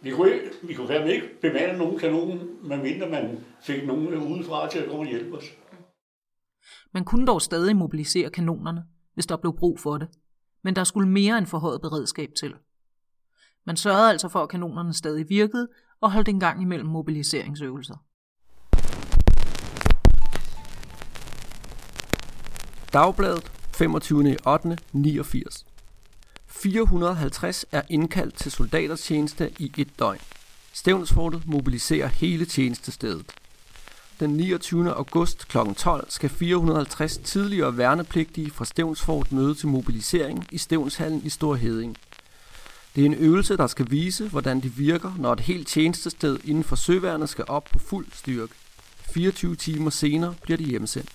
vi 0.00 0.10
kunne, 0.10 0.34
ikke, 0.34 0.50
vi 0.62 0.74
kunne 0.74 0.88
fandme 0.88 1.12
ikke 1.12 1.40
bemande 1.40 1.78
nogen 1.78 1.98
kanon, 1.98 2.48
medmindre 2.62 3.08
man 3.08 3.44
fik 3.60 3.86
nogen 3.86 4.14
udefra 4.14 4.68
til 4.68 4.78
at 4.78 4.88
komme 4.88 5.02
og 5.02 5.06
hjælpe 5.06 5.36
os. 5.36 5.44
Man 6.92 7.04
kunne 7.04 7.26
dog 7.26 7.42
stadig 7.42 7.76
mobilisere 7.76 8.30
kanonerne, 8.30 8.84
hvis 9.14 9.26
der 9.26 9.36
blev 9.36 9.56
brug 9.56 9.80
for 9.80 9.98
det, 9.98 10.08
men 10.62 10.76
der 10.76 10.84
skulle 10.84 11.08
mere 11.08 11.38
end 11.38 11.46
forhøjet 11.46 11.80
beredskab 11.80 12.30
til. 12.38 12.54
Man 13.64 13.76
sørgede 13.76 14.10
altså 14.10 14.28
for, 14.28 14.42
at 14.42 14.48
kanonerne 14.48 14.92
stadig 14.92 15.28
virkede 15.28 15.68
og 16.00 16.12
holdt 16.12 16.28
en 16.28 16.40
gang 16.40 16.62
imellem 16.62 16.88
mobiliseringsøvelser. 16.88 18.05
Dagbladet 22.92 23.52
25. 23.72 24.36
8. 24.46 24.78
89. 24.92 25.64
450 26.46 27.64
er 27.72 27.82
indkaldt 27.88 28.34
til 28.34 28.52
soldatertjeneste 28.52 29.50
i 29.58 29.72
et 29.76 29.88
døgn. 29.98 30.18
Stævnsfortet 30.72 31.42
mobiliserer 31.46 32.06
hele 32.06 32.44
tjenestestedet. 32.44 33.26
Den 34.20 34.30
29. 34.30 34.92
august 34.92 35.48
kl. 35.48 35.58
12 35.76 36.10
skal 36.10 36.30
450 36.30 37.16
tidligere 37.16 37.76
værnepligtige 37.76 38.50
fra 38.50 38.64
Stævnsfort 38.64 39.32
møde 39.32 39.54
til 39.54 39.68
mobilisering 39.68 40.46
i 40.52 40.58
Stævnshallen 40.58 41.20
i 41.24 41.28
Storheding. 41.28 41.96
Det 42.96 43.02
er 43.02 43.06
en 43.06 43.14
øvelse, 43.14 43.56
der 43.56 43.66
skal 43.66 43.90
vise, 43.90 44.28
hvordan 44.28 44.60
de 44.60 44.72
virker, 44.72 45.12
når 45.18 45.32
et 45.32 45.40
helt 45.40 45.68
tjenestested 45.68 46.38
inden 46.44 46.64
for 46.64 46.76
søværnet 46.76 47.28
skal 47.28 47.44
op 47.48 47.64
på 47.72 47.78
fuld 47.78 48.06
styrke. 48.12 48.54
24 49.14 49.56
timer 49.56 49.90
senere 49.90 50.34
bliver 50.42 50.56
de 50.56 50.64
hjemsendt. 50.64 51.10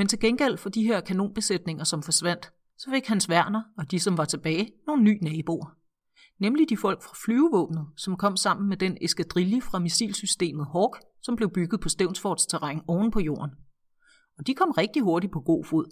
Men 0.00 0.08
til 0.08 0.20
gengæld 0.20 0.56
for 0.56 0.68
de 0.68 0.82
her 0.82 1.00
kanonbesætninger, 1.00 1.84
som 1.84 2.02
forsvandt, 2.02 2.52
så 2.78 2.90
fik 2.90 3.06
Hans 3.06 3.28
Werner 3.28 3.62
og 3.78 3.90
de, 3.90 4.00
som 4.00 4.18
var 4.18 4.24
tilbage, 4.24 4.72
nogle 4.86 5.02
nye 5.02 5.18
naboer. 5.22 5.76
Nemlig 6.38 6.68
de 6.68 6.76
folk 6.76 7.02
fra 7.02 7.14
flyvevåbnet, 7.24 7.86
som 7.96 8.16
kom 8.16 8.36
sammen 8.36 8.68
med 8.68 8.76
den 8.76 8.98
eskadrille 9.00 9.62
fra 9.62 9.78
missilsystemet 9.78 10.66
Hawk, 10.72 11.00
som 11.22 11.36
blev 11.36 11.50
bygget 11.50 11.80
på 11.80 11.88
Stævnsforts 11.88 12.46
terræn 12.46 12.80
oven 12.88 13.10
på 13.10 13.20
jorden. 13.20 13.50
Og 14.38 14.46
de 14.46 14.54
kom 14.54 14.70
rigtig 14.70 15.02
hurtigt 15.02 15.32
på 15.32 15.40
god 15.40 15.64
fod, 15.64 15.84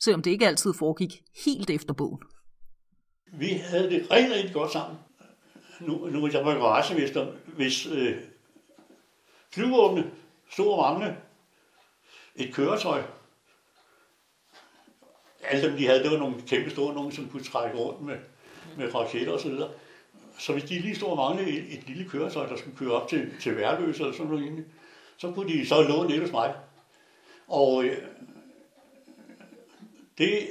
selvom 0.00 0.22
det 0.22 0.30
ikke 0.30 0.46
altid 0.46 0.74
foregik 0.78 1.12
helt 1.44 1.70
efter 1.70 1.94
bogen. 1.94 2.22
Vi 3.32 3.48
havde 3.48 3.90
det 3.90 4.10
rigtig, 4.10 4.36
rigtig 4.36 4.54
godt 4.54 4.72
sammen. 4.72 4.98
Nu, 5.80 6.08
nu 6.10 6.28
jeg 6.32 6.44
var 6.44 6.54
garagemester, 6.54 7.32
hvis 7.56 7.86
øh, 7.86 8.16
flyvåbne 9.52 10.10
stod 10.50 10.72
og 10.72 10.78
manglede 10.82 11.16
et 12.36 12.54
køretøj, 12.54 13.02
alle 15.42 15.68
dem, 15.68 15.76
de 15.76 15.86
havde, 15.86 16.02
det 16.02 16.10
var 16.10 16.18
nogle 16.18 16.34
kæmpe 16.48 16.70
store 16.70 16.94
nogen, 16.94 17.12
som 17.12 17.28
kunne 17.28 17.44
trække 17.44 17.78
rundt 17.78 18.02
med, 18.02 18.16
med 18.76 18.94
raketter 18.94 19.32
osv. 19.32 19.50
Så, 19.50 19.68
så 20.38 20.52
hvis 20.52 20.64
de 20.64 20.78
lige 20.78 20.96
stod 20.96 21.08
og 21.08 21.16
manglede 21.16 21.58
et, 21.58 21.78
et 21.78 21.88
lille 21.88 22.08
køretøj, 22.08 22.46
der 22.46 22.56
skulle 22.56 22.76
køre 22.76 22.92
op 22.92 23.08
til, 23.08 23.30
til 23.40 23.56
Værløs 23.56 24.00
eller 24.00 24.12
sådan 24.12 24.26
noget, 24.26 24.64
så 25.16 25.32
kunne 25.32 25.52
de 25.52 25.66
så 25.66 25.82
låne 25.82 26.08
det 26.08 26.20
hos 26.20 26.32
mig. 26.32 26.54
Og 27.46 27.84
øh, 27.84 27.96
det, 30.18 30.48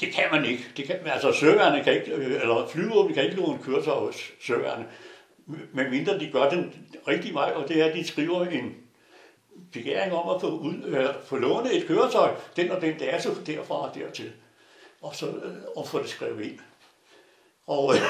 det 0.00 0.12
kan 0.12 0.24
man 0.32 0.44
ikke. 0.44 0.64
Det 0.76 0.84
kan, 0.84 0.96
altså 1.04 1.32
søværende 1.32 1.84
kan 1.84 1.94
ikke, 1.94 2.12
øh, 2.12 2.40
eller 2.40 2.68
flyvåbne 2.68 3.14
kan 3.14 3.24
ikke 3.24 3.36
låne 3.36 3.62
køretøj 3.62 3.98
hos 4.06 4.32
søværende, 4.40 4.86
medmindre 5.72 6.18
de 6.18 6.30
gør 6.32 6.50
den 6.50 6.88
rigtig 7.08 7.34
vej, 7.34 7.52
og 7.56 7.68
det 7.68 7.80
er, 7.80 7.84
at 7.84 7.96
de 7.96 8.04
skriver 8.04 8.44
en, 8.44 8.76
begæring 9.72 10.12
om 10.12 10.34
at 10.34 10.40
få, 10.40 10.46
ud, 10.46 10.84
øh, 10.84 11.06
få 11.26 11.36
lånet 11.36 11.76
et 11.76 11.86
køretøj, 11.86 12.34
den 12.56 12.70
og 12.70 12.80
den 12.80 12.98
dato 12.98 13.30
derfra 13.46 13.74
og 13.74 13.94
dertil, 13.94 14.32
og 15.02 15.14
så 15.14 15.26
øh, 15.26 15.54
og 15.76 15.88
få 15.88 15.98
det 15.98 16.08
skrevet 16.08 16.44
ind. 16.44 16.58
Og, 17.66 17.94
øh, 17.94 18.00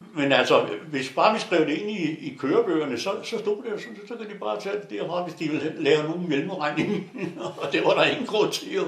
men 0.18 0.32
altså, 0.32 0.60
hvis 0.90 1.10
bare 1.10 1.34
vi 1.34 1.40
skrev 1.40 1.66
det 1.66 1.78
ind 1.78 1.90
i, 1.90 2.32
i 2.32 2.36
kørebøgerne, 2.36 3.00
så, 3.00 3.22
så 3.22 3.38
stod 3.38 3.62
det, 3.62 3.80
så, 3.80 3.86
så 4.08 4.16
kan 4.16 4.30
de 4.30 4.38
bare 4.38 4.60
tage 4.60 4.80
det 4.80 4.90
derfra, 4.90 5.22
hvis 5.22 5.34
de 5.34 5.48
vil 5.48 5.74
lave 5.78 6.02
nogen 6.02 6.28
mellemregning, 6.28 7.10
og 7.60 7.72
det 7.72 7.84
var 7.84 7.94
der 7.94 8.04
ingen 8.04 8.26
grund 8.26 8.52
til. 8.52 8.72
Jo. 8.72 8.84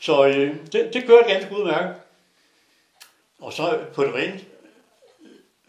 Så 0.00 0.26
øh, 0.26 0.56
det, 0.72 0.90
det 0.92 1.06
kørte 1.06 1.28
ganske 1.28 1.56
udmærket. 1.56 1.94
Og 3.40 3.52
så 3.52 3.78
på 3.94 4.04
det 4.04 4.14
rent 4.14 4.44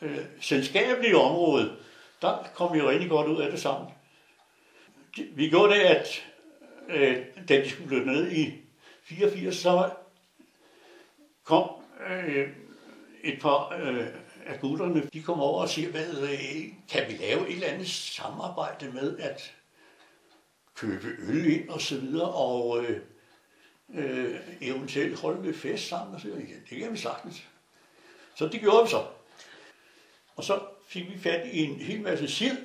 øh, 0.01 0.17
selskabelige 0.41 1.17
område, 1.17 1.71
der 2.21 2.47
kom 2.55 2.73
vi 2.73 2.79
jo 2.79 2.89
rigtig 2.89 3.09
godt 3.09 3.27
ud 3.27 3.41
af 3.41 3.51
det 3.51 3.61
sammen. 3.61 3.91
Vi 5.17 5.49
gjorde 5.49 5.73
det, 5.73 5.81
at 5.81 6.23
øh, 6.89 7.25
da 7.49 7.63
de 7.63 7.69
skulle 7.69 8.05
ned 8.05 8.31
i 8.31 8.53
84, 9.03 9.55
så 9.55 9.89
kom 11.43 11.69
øh, 12.09 12.49
et 13.23 13.41
par 13.41 13.77
øh, 13.81 14.07
af 14.45 14.59
gutterne, 14.59 15.09
de 15.13 15.23
kom 15.23 15.39
over 15.39 15.61
og 15.61 15.69
siger, 15.69 15.89
hvad 15.89 16.17
øh, 16.23 16.73
kan 16.89 17.07
vi 17.07 17.13
lave 17.13 17.49
et 17.49 17.53
eller 17.53 17.67
andet 17.67 17.89
samarbejde 17.89 18.91
med 18.91 19.17
at 19.17 19.53
købe 20.75 21.07
øl 21.19 21.45
ind 21.45 21.69
og 21.69 21.81
så 21.81 21.99
videre, 21.99 22.31
og 22.31 22.83
øh, 22.83 23.01
øh, 23.93 24.39
eventuelt 24.61 25.19
holde 25.19 25.43
lidt 25.43 25.57
fest 25.57 25.87
sammen, 25.87 26.15
og 26.15 26.21
så 26.21 26.27
ja, 26.27 26.33
det 26.69 26.79
kan 26.79 26.91
vi 26.91 26.97
sagtens. 26.97 27.47
Så 28.35 28.47
det 28.47 28.59
gjorde 28.59 28.83
vi 28.83 28.89
så. 28.89 29.05
Og 30.35 30.43
så 30.43 30.59
fik 30.91 31.09
vi 31.13 31.19
fat 31.19 31.47
i 31.51 31.63
en 31.63 31.75
hel 31.75 32.01
masse 32.01 32.27
sild, 32.27 32.57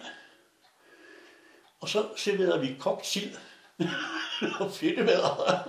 og 1.80 1.88
så 1.88 2.04
serverede 2.16 2.60
vi 2.60 2.74
kogt 2.78 3.06
sild 3.06 3.30
og 4.60 4.72
fedtevader. 4.72 5.68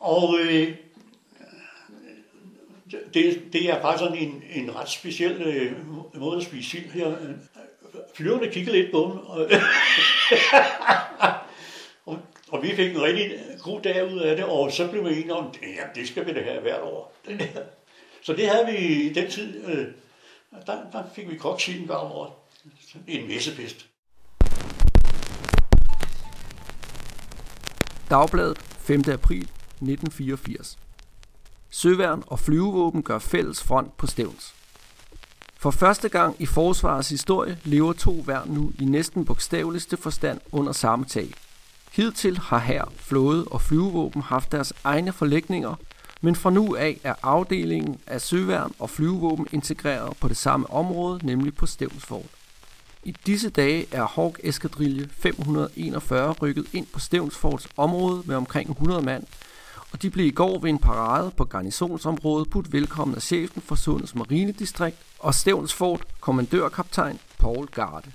og 0.00 0.38
øh, 0.40 0.76
det, 3.14 3.42
det 3.52 3.70
er 3.70 3.80
faktisk 3.80 4.04
sådan 4.04 4.18
en, 4.18 4.42
en 4.54 4.76
ret 4.76 4.88
speciel 4.88 5.42
øh, 5.42 5.72
måde 6.14 6.36
at 6.36 6.42
spise 6.42 6.70
sild 6.70 6.90
her. 6.90 7.16
Flyverne 8.14 8.52
kigger 8.52 8.72
lidt 8.72 8.90
på 8.92 9.00
dem, 9.00 9.18
og, 9.18 9.50
og 12.06 12.18
Og 12.48 12.62
vi 12.62 12.76
fik 12.76 12.90
en 12.90 13.02
rigtig 13.02 13.32
god 13.62 13.80
dag 13.80 14.12
ud 14.12 14.18
af 14.18 14.36
det, 14.36 14.44
og 14.44 14.72
så 14.72 14.90
blev 14.90 15.04
vi 15.04 15.10
enige 15.10 15.34
om, 15.34 15.54
ja, 15.62 15.84
det 15.94 16.08
skal 16.08 16.26
vi 16.26 16.32
da 16.32 16.42
have 16.42 16.60
hvert 16.60 16.82
år. 16.82 17.16
Så 18.22 18.32
det 18.32 18.48
havde 18.48 18.66
vi 18.66 18.76
i 18.76 19.12
den 19.12 19.30
tid, 19.30 19.64
øh, 19.68 19.86
der, 20.66 20.90
der 20.92 21.04
fik 21.14 21.30
vi 21.30 21.36
kogt 21.36 21.66
hver 21.66 21.96
år. 21.96 22.48
en 23.06 23.28
messepest. 23.28 23.86
Dagbladet 28.10 28.58
5. 28.58 29.00
april 29.00 29.42
1984. 29.42 30.78
Søværn 31.70 32.22
og 32.26 32.40
flyvevåben 32.40 33.02
gør 33.02 33.18
fælles 33.18 33.62
front 33.62 33.96
på 33.96 34.06
Stævns. 34.06 34.54
For 35.56 35.70
første 35.70 36.08
gang 36.08 36.36
i 36.38 36.46
forsvarets 36.46 37.08
historie 37.08 37.58
lever 37.64 37.92
to 37.92 38.22
værn 38.26 38.48
nu 38.48 38.72
i 38.80 38.84
næsten 38.84 39.24
bogstaveligste 39.24 39.96
forstand 39.96 40.40
under 40.52 40.72
samme 40.72 41.04
tag. 41.04 41.28
Hidtil 41.92 42.38
har 42.38 42.58
her, 42.58 42.84
flåde 42.96 43.44
og 43.44 43.62
flyvevåben 43.62 44.22
haft 44.22 44.52
deres 44.52 44.72
egne 44.84 45.12
forlægninger, 45.12 45.74
men 46.20 46.36
fra 46.36 46.50
nu 46.50 46.76
af 46.76 47.00
er 47.04 47.14
afdelingen 47.22 48.00
af 48.06 48.20
søværn 48.20 48.72
og 48.78 48.90
flyvevåben 48.90 49.46
integreret 49.52 50.16
på 50.16 50.28
det 50.28 50.36
samme 50.36 50.70
område, 50.70 51.26
nemlig 51.26 51.54
på 51.54 51.66
Stævnsfort. 51.66 52.26
I 53.04 53.16
disse 53.26 53.50
dage 53.50 53.86
er 53.92 54.06
Hawk 54.06 54.40
Eskadrille 54.44 55.08
541 55.12 56.32
rykket 56.32 56.66
ind 56.72 56.86
på 56.86 57.00
Stævnsforts 57.00 57.68
område 57.76 58.22
med 58.26 58.36
omkring 58.36 58.70
100 58.70 59.02
mand, 59.02 59.26
og 59.92 60.02
de 60.02 60.10
blev 60.10 60.26
i 60.26 60.30
går 60.30 60.58
ved 60.58 60.70
en 60.70 60.78
parade 60.78 61.30
på 61.36 61.44
garnisonsområdet 61.44 62.50
budt 62.50 62.72
velkommen 62.72 63.14
af 63.14 63.22
chefen 63.22 63.62
for 63.62 63.74
Sundets 63.74 64.14
Marinedistrikt 64.14 64.96
og 65.18 65.34
Stævnsfort 65.34 66.04
kommandørkaptajn 66.20 67.18
Paul 67.38 67.66
Garde. 67.66 68.12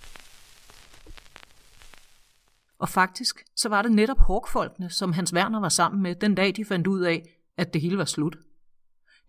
Og 2.79 2.89
faktisk, 2.89 3.43
så 3.55 3.69
var 3.69 3.81
det 3.81 3.91
netop 3.91 4.19
Hawkfolkene, 4.19 4.89
som 4.89 5.13
Hans 5.13 5.33
Werner 5.33 5.59
var 5.59 5.69
sammen 5.69 6.01
med, 6.01 6.15
den 6.15 6.35
dag 6.35 6.53
de 6.55 6.65
fandt 6.65 6.87
ud 6.87 7.01
af, 7.01 7.40
at 7.57 7.73
det 7.73 7.81
hele 7.81 7.97
var 7.97 8.05
slut. 8.05 8.37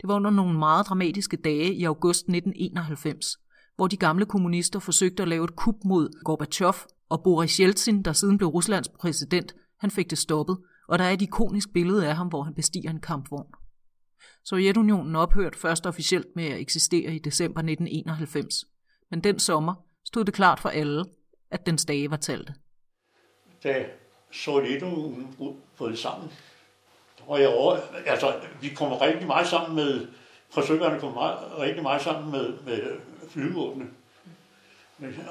Det 0.00 0.08
var 0.08 0.14
under 0.14 0.30
nogle 0.30 0.58
meget 0.58 0.86
dramatiske 0.86 1.36
dage 1.36 1.74
i 1.74 1.84
august 1.84 2.20
1991, 2.20 3.36
hvor 3.76 3.86
de 3.86 3.96
gamle 3.96 4.26
kommunister 4.26 4.78
forsøgte 4.78 5.22
at 5.22 5.28
lave 5.28 5.44
et 5.44 5.56
kup 5.56 5.74
mod 5.84 6.24
Gorbachev, 6.24 6.74
og 7.08 7.22
Boris 7.22 7.56
Yeltsin, 7.56 8.02
der 8.02 8.12
siden 8.12 8.38
blev 8.38 8.48
Ruslands 8.48 8.88
præsident, 8.88 9.54
han 9.80 9.90
fik 9.90 10.10
det 10.10 10.18
stoppet, 10.18 10.58
og 10.88 10.98
der 10.98 11.04
er 11.04 11.10
et 11.10 11.22
ikonisk 11.22 11.72
billede 11.72 12.08
af 12.08 12.16
ham, 12.16 12.28
hvor 12.28 12.42
han 12.42 12.54
bestiger 12.54 12.90
en 12.90 13.00
kampvogn. 13.00 13.54
Sovjetunionen 14.44 15.16
ophørte 15.16 15.58
først 15.58 15.86
officielt 15.86 16.26
med 16.36 16.44
at 16.44 16.60
eksistere 16.60 17.14
i 17.14 17.18
december 17.18 17.60
1991, 17.60 18.64
men 19.10 19.20
den 19.20 19.38
sommer 19.38 19.74
stod 20.04 20.24
det 20.24 20.34
klart 20.34 20.60
for 20.60 20.68
alle, 20.68 21.04
at 21.50 21.66
den 21.66 21.76
dage 21.76 22.10
var 22.10 22.16
talte. 22.16 22.54
Da 23.64 23.86
Sovjetunionen 24.30 25.36
brød 25.76 25.96
sammen, 25.96 26.30
og 27.26 27.40
jeg 27.40 27.82
altså, 28.06 28.34
vi 28.60 28.68
kommer 28.68 29.00
rigtig 29.00 29.26
meget 29.26 29.46
sammen 29.46 29.76
med, 29.76 30.06
forsøgerne 30.50 31.00
kommer 31.00 31.20
meget, 31.20 31.58
rigtig 31.58 31.82
meget 31.82 32.02
sammen 32.02 32.32
med, 32.32 32.58
med 32.58 32.96
flyvåbne. 33.28 33.90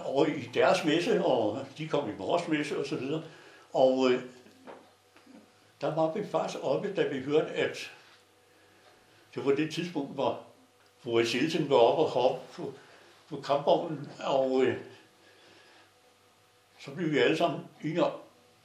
Og 0.06 0.30
i 0.30 0.50
deres 0.54 0.86
messe, 0.86 1.26
og 1.26 1.66
de 1.78 1.88
kom 1.88 2.10
i 2.10 2.14
vores 2.18 2.48
messe 2.48 2.80
og 2.80 2.86
så 2.86 2.96
videre. 2.96 3.24
Og 3.74 4.12
øh, 4.12 4.22
der 5.82 5.96
var 5.96 6.12
vi 6.14 6.28
faktisk 6.32 6.64
oppe, 6.64 6.94
da 6.94 7.08
vi 7.08 7.20
hørte, 7.20 7.52
at 7.52 7.92
det 9.36 9.46
var 9.46 9.52
det 9.52 9.74
tidspunkt, 9.74 10.14
hvor 10.14 10.40
Boris 11.04 11.36
Jeltsin 11.36 11.70
var 11.70 11.76
oppe 11.76 12.04
og 12.04 12.10
hoppe 12.10 12.42
på, 12.54 12.74
på 13.30 13.42
kampvognen, 13.42 14.12
og 14.24 14.64
øh, 14.64 14.78
så 16.80 16.92
blev 16.92 17.12
vi 17.12 17.18
alle 17.18 17.38
sammen 17.38 17.60
enige 17.84 18.04
om, 18.04 18.12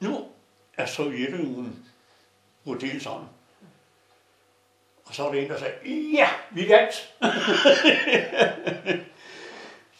nu 0.00 0.28
er 0.76 0.86
Sovjetunionen 0.86 1.86
vurderet 2.66 3.02
sammen. 3.02 3.28
Og 5.04 5.14
så 5.14 5.22
var 5.22 5.32
der 5.32 5.40
en, 5.40 5.48
der 5.50 5.58
sagde, 5.58 5.74
ja, 6.12 6.28
vi 6.50 6.68
vandt. 6.68 7.14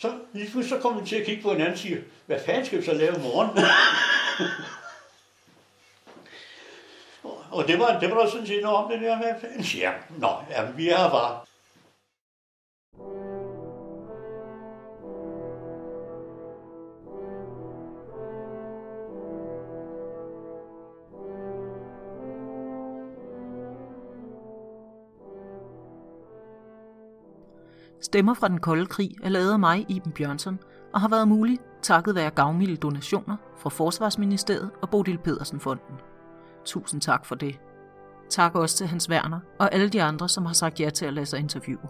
så 0.01 0.19
lige 0.33 0.51
pludselig 0.51 0.79
så 0.79 0.89
kom 0.89 1.01
vi 1.01 1.07
til 1.07 1.17
at 1.17 1.27
kigge 1.27 1.43
på 1.43 1.53
hinanden 1.53 1.73
og 1.73 1.79
sige, 1.79 2.05
hvad 2.27 2.41
fanden 2.47 2.67
skal 2.67 2.79
vi 2.79 2.85
så 2.85 2.95
lave 2.95 3.17
i 3.17 3.23
morgen? 3.23 3.51
og 7.57 7.69
det 7.69 7.79
var, 7.79 8.01
det 8.01 8.11
var 8.11 8.21
der 8.21 8.31
sådan 8.31 8.47
set 8.47 8.63
noget 8.63 8.77
om 8.79 8.91
det 8.91 9.01
der 9.01 9.19
med, 9.19 9.65
ja, 9.65 9.93
nå, 10.19 10.31
ja, 10.51 10.71
vi 10.71 10.89
er 10.89 11.11
bare. 11.11 11.41
Stemmer 28.17 28.35
fra 28.35 28.49
den 28.49 28.61
kolde 28.61 28.87
krig 28.87 29.17
er 29.23 29.29
lavet 29.29 29.53
af 29.53 29.59
mig, 29.59 29.87
Iben 29.89 30.13
Bjørnsson, 30.13 30.59
og 30.95 31.01
har 31.01 31.09
været 31.09 31.29
mulig 31.29 31.59
takket 31.83 32.15
være 32.15 32.31
gavmilde 32.31 32.77
donationer 32.77 33.37
fra 33.59 33.71
Forsvarsministeriet 33.71 34.71
og 34.83 34.91
Bodil 34.91 35.19
Pedersen 35.19 35.61
Fonden. 35.61 35.95
Tusind 36.65 37.01
tak 37.01 37.27
for 37.27 37.35
det. 37.35 37.61
Tak 38.29 38.55
også 38.55 38.77
til 38.77 38.87
Hans 38.87 39.11
Werner 39.11 39.41
og 39.59 39.75
alle 39.75 39.89
de 39.89 40.03
andre, 40.03 40.29
som 40.29 40.47
har 40.47 40.53
sagt 40.53 40.81
ja 40.81 40.91
til 40.91 41.07
at 41.07 41.13
lade 41.13 41.27
sig 41.27 41.39
interviewe. 41.39 41.89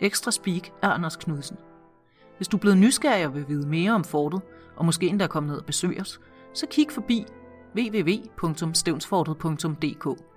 Ekstra 0.00 0.30
Speak 0.30 0.72
er 0.82 0.88
Anders 0.88 1.16
Knudsen. 1.16 1.56
Hvis 2.36 2.48
du 2.48 2.56
er 2.56 2.60
blevet 2.60 2.78
nysgerrig 2.78 3.26
og 3.26 3.34
vil 3.34 3.48
vide 3.48 3.68
mere 3.68 3.92
om 3.92 4.04
fortet, 4.04 4.40
og 4.76 4.84
måske 4.84 5.06
endda 5.06 5.26
komme 5.26 5.48
ned 5.48 5.58
og 5.58 5.64
besøge 5.64 6.00
os, 6.00 6.20
så 6.54 6.66
kig 6.70 6.86
forbi 6.90 7.26
www.stevnsfortet.dk. 7.76 10.31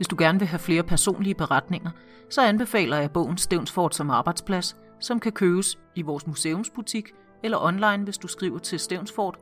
Hvis 0.00 0.08
du 0.08 0.16
gerne 0.18 0.38
vil 0.38 0.48
have 0.48 0.58
flere 0.58 0.82
personlige 0.82 1.34
beretninger, 1.34 1.90
så 2.30 2.42
anbefaler 2.42 2.96
jeg 2.96 3.12
bogen 3.12 3.38
Stevnsfort 3.38 3.94
som 3.94 4.10
arbejdsplads, 4.10 4.76
som 5.00 5.20
kan 5.20 5.32
købes 5.32 5.78
i 5.94 6.02
vores 6.02 6.26
museumsbutik 6.26 7.12
eller 7.42 7.58
online, 7.58 8.04
hvis 8.04 8.18
du 8.18 8.28
skriver 8.28 8.58
til 8.58 8.78
stevnsfort 8.78 9.38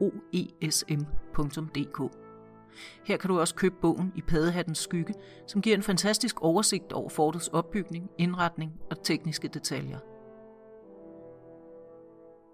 oesm.dk. 0.00 2.12
Her 3.04 3.16
kan 3.16 3.28
du 3.28 3.40
også 3.40 3.54
købe 3.54 3.74
bogen 3.80 4.12
i 4.16 4.22
Padehattens 4.22 4.78
skygge, 4.78 5.14
som 5.46 5.62
giver 5.62 5.76
en 5.76 5.82
fantastisk 5.82 6.42
oversigt 6.42 6.92
over 6.92 7.08
fortets 7.08 7.48
opbygning, 7.48 8.10
indretning 8.18 8.72
og 8.90 9.02
tekniske 9.02 9.48
detaljer. 9.48 9.98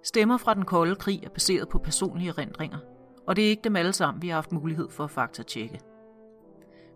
Stemmer 0.05 0.37
fra 0.37 0.55
den 0.55 0.65
kolde 0.65 0.97
krig 0.97 1.25
er 1.25 1.31
baseret 1.31 1.69
på 1.69 1.79
personlige 1.79 2.29
erindringer, 2.29 2.79
og 3.27 3.37
det 3.37 3.45
er 3.45 3.49
ikke 3.49 3.65
dem 3.65 3.77
alle 3.77 3.93
sammen, 3.93 4.23
vi 4.23 4.29
har 4.29 4.35
haft 4.35 4.53
mulighed 4.53 4.91
for 4.91 5.05
at 5.05 5.11
faktatjekke. 5.11 5.81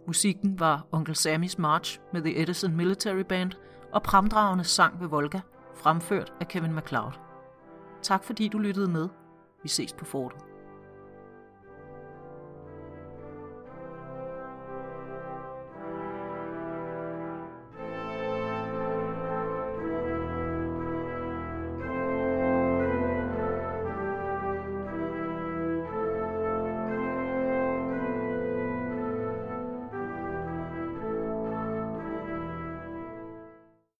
Musikken 0.07 0.61
var 0.61 0.87
Onkel 0.93 1.15
Sammys 1.15 1.59
March 1.59 2.01
med 2.13 2.23
The 2.23 2.43
Edison 2.43 2.77
Military 2.77 3.21
Band 3.21 3.53
og 3.93 4.03
Pramdragende 4.03 4.65
sang 4.65 5.01
ved 5.01 5.09
Volga, 5.09 5.41
fremført 5.75 6.33
af 6.41 6.49
Kevin 6.49 6.73
MacLeod. 6.73 7.13
Tak 8.03 8.25
fordi 8.25 8.49
du 8.49 8.59
lyttede 8.59 8.91
med. 8.91 9.09
Vi 9.63 9.69
ses 9.69 9.93
på 9.93 10.05
fortet. 10.05 10.41